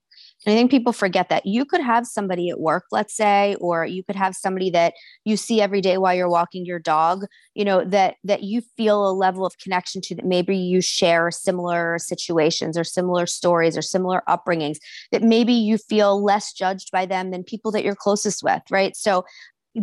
I 0.47 0.51
think 0.51 0.71
people 0.71 0.93
forget 0.93 1.31
that 1.31 1.47
you 1.47 1.65
could 1.65 1.81
have 1.81 2.07
somebody 2.07 2.51
at 2.51 2.61
work, 2.61 2.85
let's 2.91 3.17
say, 3.17 3.57
or 3.61 3.87
you 3.87 4.05
could 4.05 4.17
have 4.17 4.35
somebody 4.35 4.71
that 4.71 4.95
you 5.25 5.37
see 5.37 5.61
every 5.61 5.81
day 5.81 5.97
while 5.97 6.15
you're 6.15 6.29
walking 6.29 6.67
your 6.67 6.79
dog, 6.79 7.25
you 7.55 7.65
know, 7.65 7.85
that 7.85 8.17
that 8.25 8.43
you 8.43 8.61
feel 8.77 9.09
a 9.09 9.13
level 9.13 9.47
of 9.47 9.57
connection 9.59 10.03
to 10.03 10.15
that 10.15 10.27
maybe 10.27 10.57
you 10.57 10.81
share 10.81 11.31
similar 11.31 11.99
situations 11.99 12.77
or 12.77 12.85
similar 12.85 13.27
stories 13.27 13.77
or 13.77 13.83
similar 13.83 14.23
upbringings, 14.29 14.77
that 15.13 15.23
maybe 15.23 15.53
you 15.53 15.79
feel 15.79 16.23
less 16.23 16.53
judged 16.53 16.91
by 16.91 17.07
them 17.07 17.31
than 17.31 17.43
people 17.43 17.71
that 17.73 17.85
you're 17.85 17.95
closest 17.95 18.43
with, 18.43 18.63
right? 18.71 18.95
So 18.97 19.25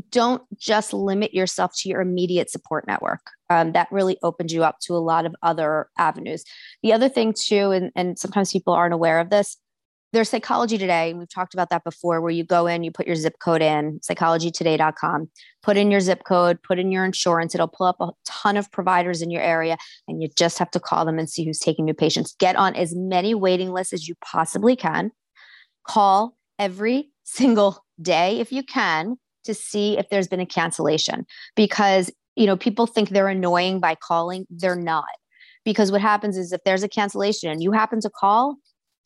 don't 0.10 0.41
just 0.58 0.93
limit 0.93 1.34
yourself 1.34 1.74
to 1.78 1.89
your 1.89 2.02
immediate 2.02 2.50
support 2.50 2.88
network. 2.88 3.21
Um, 3.50 3.74
that 3.74 3.91
really 3.91 4.17
opens 4.24 4.54
you 4.54 4.63
up 4.63 4.80
to 4.84 4.93
a 4.93 5.00
lot 5.00 5.26
of 5.26 5.36
other 5.41 5.89
avenues. 5.97 6.45
The 6.82 6.93
other 6.93 7.10
thing, 7.10 7.34
too, 7.38 7.71
and, 7.71 7.91
and 7.95 8.17
sometimes 8.17 8.54
people 8.54 8.74
aren't 8.74 8.93
aware 8.93 9.19
of 9.19 9.30
this, 9.30 9.58
there's 10.13 10.30
psychology 10.30 10.78
today 10.78 11.10
and 11.10 11.19
we've 11.19 11.30
talked 11.30 11.54
about 11.54 11.69
that 11.69 11.84
before 11.84 12.21
where 12.21 12.32
you 12.32 12.43
go 12.43 12.67
in 12.67 12.84
you 12.84 12.91
put 12.91 13.08
your 13.08 13.15
zip 13.15 13.36
code 13.39 13.62
in 13.62 14.00
psychologytoday.com 14.00 15.30
put 15.63 15.78
in 15.78 15.91
your 15.91 16.00
zip 16.00 16.24
code 16.26 16.62
put 16.63 16.80
in 16.80 16.91
your 16.91 17.06
insurance 17.06 17.54
it'll 17.54 17.67
pull 17.67 17.88
up 17.88 18.00
a 18.00 18.10
ton 18.26 18.58
of 18.58 18.71
providers 18.71 19.21
in 19.21 19.30
your 19.30 19.41
area 19.41 19.78
and 20.08 20.21
you 20.21 20.30
just 20.38 20.60
have 20.60 20.71
to 20.71 20.80
call 20.80 21.06
them 21.06 21.19
and 21.19 21.30
see 21.30 21.45
who's 21.45 21.60
taking 21.60 21.86
new 21.86 21.93
patients. 21.93 22.36
Get 22.39 22.56
on 22.56 22.76
as 22.76 22.93
many 22.95 23.34
waiting 23.34 23.71
lists 23.71 23.93
as 23.93 24.08
you 24.08 24.15
possibly 24.24 24.76
can. 24.76 25.12
Call 25.88 26.38
every 26.60 27.12
single 27.24 27.84
day 28.02 28.39
if 28.39 28.52
you 28.52 28.63
can 28.63 29.17
to 29.43 29.54
see 29.54 29.97
if 29.97 30.10
there's 30.10 30.28
been 30.28 30.39
a 30.39 30.45
cancellation 30.45 31.26
because 31.56 32.12
you 32.36 32.45
know 32.45 32.58
people 32.58 32.86
think 32.86 33.10
they're 33.10 33.28
annoying 33.28 33.80
by 33.80 33.95
calling. 33.95 34.45
They're 34.50 34.76
not. 34.76 35.06
Because 35.63 35.91
what 35.91 36.02
happens 36.02 36.38
is 36.38 36.52
if 36.52 36.62
there's 36.65 36.82
a 36.82 36.89
cancellation 36.89 37.52
and 37.52 37.62
you 37.62 37.71
happen 37.71 38.02
to 38.02 38.10
call 38.10 38.56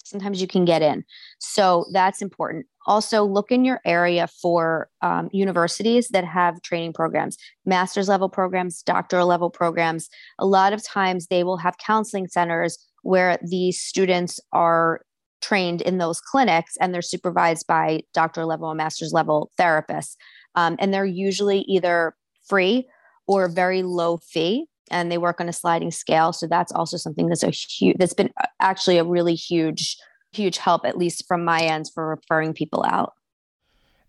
sometimes 0.06 0.40
you 0.40 0.48
can 0.48 0.64
get 0.64 0.82
in. 0.82 1.04
So 1.40 1.86
that's 1.92 2.22
important. 2.22 2.66
Also 2.88 3.24
look 3.24 3.52
in 3.52 3.66
your 3.66 3.82
area 3.86 4.28
for 4.28 4.90
um, 5.02 5.30
universities 5.34 6.10
that 6.10 6.24
have 6.24 6.62
training 6.62 6.94
programs 6.94 7.38
master's 7.66 8.08
level 8.08 8.30
programs 8.30 8.84
doctoral 8.84 9.28
level 9.28 9.50
programs. 9.50 10.08
A 10.40 10.46
lot 10.46 10.72
of 10.72 10.84
times 10.84 11.28
they 11.28 11.44
will 11.44 11.58
have 11.58 11.78
counseling 11.80 12.28
centers 12.28 12.78
where 13.02 13.38
the 13.42 13.72
students 13.72 14.40
are 14.54 15.02
trained 15.42 15.82
in 15.82 15.98
those 15.98 16.22
clinics 16.22 16.78
and 16.80 16.94
they're 16.94 17.02
supervised 17.02 17.68
by 17.68 18.02
doctor 18.14 18.46
level 18.46 18.70
and 18.70 18.78
master's 18.78 19.14
level 19.14 19.52
therapists. 19.60 20.16
Um, 20.56 20.76
and 20.80 20.94
they're 20.94 21.06
usually 21.06 21.62
either 21.62 22.16
free 22.48 22.88
or 23.28 23.48
very 23.48 23.84
low 23.84 24.18
fee 24.18 24.68
and 24.92 25.12
they 25.12 25.18
work 25.18 25.40
on 25.40 25.50
a 25.50 25.54
sliding 25.54 25.92
scale. 25.92 26.34
So 26.34 26.48
that's 26.48 26.72
also 26.72 26.98
something 26.98 27.28
that's 27.28 27.44
a 27.44 27.50
huge, 27.50 27.98
that's 27.98 28.14
been 28.14 28.32
uh, 28.42 28.48
actually 28.60 28.98
a 28.98 29.04
really 29.04 29.36
huge, 29.36 29.98
huge 30.32 30.58
help, 30.58 30.86
at 30.86 30.98
least 30.98 31.28
from 31.28 31.44
my 31.44 31.62
ends 31.62 31.90
for 31.90 32.08
referring 32.08 32.54
people 32.54 32.86
out. 32.88 33.14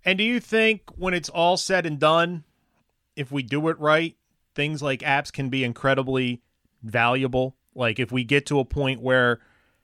And 0.05 0.19
do 0.19 0.25
you 0.25 0.39
think 0.39 0.83
when 0.97 1.15
it's 1.15 1.29
all 1.29 1.57
said 1.57 1.87
and 1.87 1.99
done, 1.99 2.45
if 3.17 3.33
we 3.33 3.43
do 3.43 3.69
it 3.69 3.79
right, 3.81 4.17
things 4.55 4.83
like 4.83 5.01
apps 5.01 5.33
can 5.33 5.49
be 5.49 5.65
incredibly 5.65 6.43
valuable? 6.83 7.57
Like 7.75 7.99
if 7.99 8.13
we 8.13 8.25
get 8.25 8.47
to 8.47 8.61
a 8.61 8.65
point 8.65 9.01
where, 9.01 9.41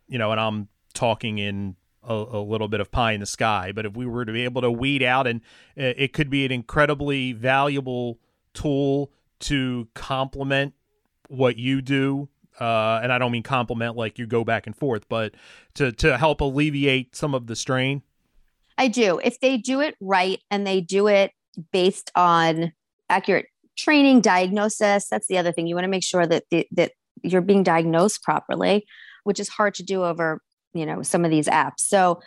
you 0.07 0.19
know, 0.19 0.31
and 0.31 0.41
I'm 0.41 0.69
talking 0.95 1.39
in 1.39 1.77
a, 2.05 2.15
a, 2.15 2.43
little 2.43 2.69
bit 2.69 2.81
of 2.81 2.91
pie 2.91 3.13
in 3.13 3.21
the 3.21 3.27
sky. 3.27 3.73
But 3.75 3.87
if 3.87 3.97
we 3.97 4.07
were 4.07 4.25
to 4.25 4.33
be 4.33 4.45
able 4.45 4.63
to 4.63 4.71
weed 4.71 5.03
out, 5.03 5.27
and 5.27 5.41
uh, 5.79 5.95
it 5.97 6.13
could 6.13 6.31
be 6.31 6.45
an 6.45 6.53
incredibly 6.53 7.33
valuable 7.33 8.19
tool 8.55 9.13
to 9.41 9.89
complement 9.95 10.75
what 11.33 11.57
you 11.57 11.83
do. 11.83 12.29
Uh, 12.61 13.01
and 13.03 13.13
I 13.13 13.19
don't 13.19 13.33
mean 13.33 13.43
compliment 13.43 13.97
like 13.97 14.19
you 14.19 14.27
go 14.27 14.45
back 14.45 14.67
and 14.67 14.77
forth, 14.77 15.09
but 15.09 15.35
to 15.75 15.91
to 15.93 16.19
help 16.19 16.41
alleviate 16.41 17.17
some 17.17 17.35
of 17.35 17.47
the 17.47 17.57
strain. 17.57 18.03
I 18.79 18.89
do. 18.89 19.21
If 19.23 19.41
they 19.41 19.57
do 19.57 19.81
it 19.81 19.97
right 20.01 20.41
and 20.51 20.67
they 20.67 20.81
do 20.81 21.07
it 21.07 21.33
based 21.73 22.11
on 22.15 22.73
accurate 23.09 23.47
training, 23.77 24.21
diagnosis, 24.21 25.09
that's 25.09 25.27
the 25.29 25.39
other 25.39 25.53
thing. 25.53 25.67
You 25.67 25.75
want 25.75 25.85
to 25.85 25.91
make 25.91 26.05
sure 26.05 26.27
that 26.27 26.45
the, 26.51 26.67
that 26.73 26.93
you're 27.23 27.41
being 27.41 27.63
diagnosed 27.63 28.23
properly, 28.23 28.87
which 29.25 29.41
is 29.41 29.49
hard 29.49 29.75
to 29.75 29.83
do 29.83 30.05
over 30.05 30.41
you 30.75 30.87
know 30.87 31.03
some 31.03 31.25
of 31.25 31.31
these 31.31 31.47
apps 31.47 31.79
so 31.81 32.21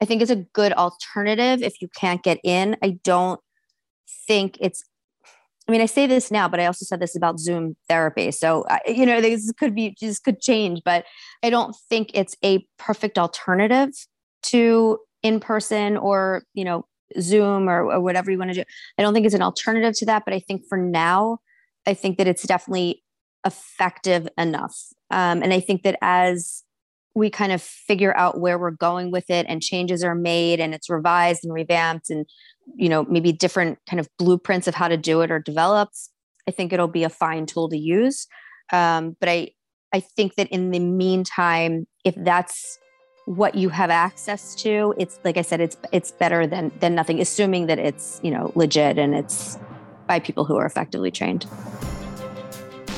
i 0.00 0.04
think 0.04 0.22
it's 0.22 0.30
a 0.30 0.36
good 0.36 0.72
alternative 0.74 1.62
if 1.62 1.80
you 1.80 1.88
can't 1.96 2.22
get 2.22 2.38
in 2.44 2.76
i 2.82 2.98
don't 3.04 3.40
think 4.26 4.56
it's 4.60 4.84
i 5.68 5.72
mean 5.72 5.80
i 5.80 5.86
say 5.86 6.06
this 6.06 6.30
now 6.30 6.48
but 6.48 6.60
i 6.60 6.66
also 6.66 6.84
said 6.84 7.00
this 7.00 7.14
about 7.14 7.38
zoom 7.38 7.76
therapy. 7.88 8.30
So 8.30 8.64
you 8.86 9.06
know 9.06 9.20
this 9.20 9.52
could 9.52 9.74
be 9.74 9.96
this 10.00 10.18
could 10.18 10.40
change 10.40 10.80
but 10.84 11.04
i 11.42 11.50
don't 11.50 11.74
think 11.88 12.10
it's 12.14 12.36
a 12.44 12.66
perfect 12.78 13.18
alternative 13.18 13.90
to 14.44 14.98
in 15.22 15.40
person 15.40 15.96
or 15.96 16.42
you 16.54 16.64
know 16.64 16.84
zoom 17.18 17.68
or, 17.68 17.90
or 17.90 18.00
whatever 18.00 18.30
you 18.30 18.38
want 18.38 18.50
to 18.50 18.54
do. 18.54 18.64
I 18.98 19.02
don't 19.02 19.14
think 19.14 19.24
it's 19.24 19.34
an 19.34 19.42
alternative 19.42 19.94
to 19.98 20.06
that 20.06 20.24
but 20.24 20.34
i 20.34 20.40
think 20.40 20.62
for 20.68 20.78
now 20.78 21.38
i 21.86 21.94
think 21.94 22.18
that 22.18 22.26
it's 22.26 22.46
definitely 22.46 23.02
effective 23.46 24.28
enough. 24.36 24.76
Um, 25.10 25.42
and 25.42 25.52
i 25.52 25.60
think 25.60 25.82
that 25.82 25.96
as 26.02 26.64
we 27.18 27.30
kind 27.30 27.52
of 27.52 27.60
figure 27.60 28.16
out 28.16 28.40
where 28.40 28.58
we're 28.58 28.70
going 28.70 29.10
with 29.10 29.28
it 29.28 29.44
and 29.48 29.60
changes 29.60 30.04
are 30.04 30.14
made 30.14 30.60
and 30.60 30.74
it's 30.74 30.88
revised 30.88 31.44
and 31.44 31.52
revamped 31.52 32.10
and 32.10 32.26
you 32.76 32.88
know 32.88 33.04
maybe 33.04 33.32
different 33.32 33.78
kind 33.88 34.00
of 34.00 34.08
blueprints 34.18 34.66
of 34.66 34.74
how 34.74 34.88
to 34.88 34.96
do 34.96 35.20
it 35.20 35.30
are 35.30 35.38
developed 35.38 35.96
i 36.48 36.50
think 36.50 36.72
it'll 36.72 36.88
be 36.88 37.04
a 37.04 37.10
fine 37.10 37.46
tool 37.46 37.68
to 37.68 37.78
use. 37.78 38.26
Um, 38.72 39.16
but 39.20 39.28
i 39.28 39.50
i 39.92 40.00
think 40.00 40.34
that 40.34 40.48
in 40.48 40.70
the 40.70 40.78
meantime 40.78 41.86
if 42.04 42.14
that's 42.16 42.78
what 43.26 43.54
you 43.54 43.68
have 43.68 43.90
access 43.90 44.54
to 44.54 44.94
it's 44.98 45.18
like 45.24 45.36
i 45.36 45.42
said 45.42 45.60
it's 45.60 45.76
it's 45.92 46.12
better 46.12 46.46
than 46.46 46.72
than 46.80 46.94
nothing 46.94 47.20
assuming 47.20 47.66
that 47.66 47.78
it's 47.78 48.20
you 48.22 48.30
know 48.30 48.52
legit 48.54 48.98
and 48.98 49.14
it's 49.14 49.58
by 50.06 50.18
people 50.18 50.44
who 50.44 50.56
are 50.56 50.64
effectively 50.64 51.10
trained 51.10 51.46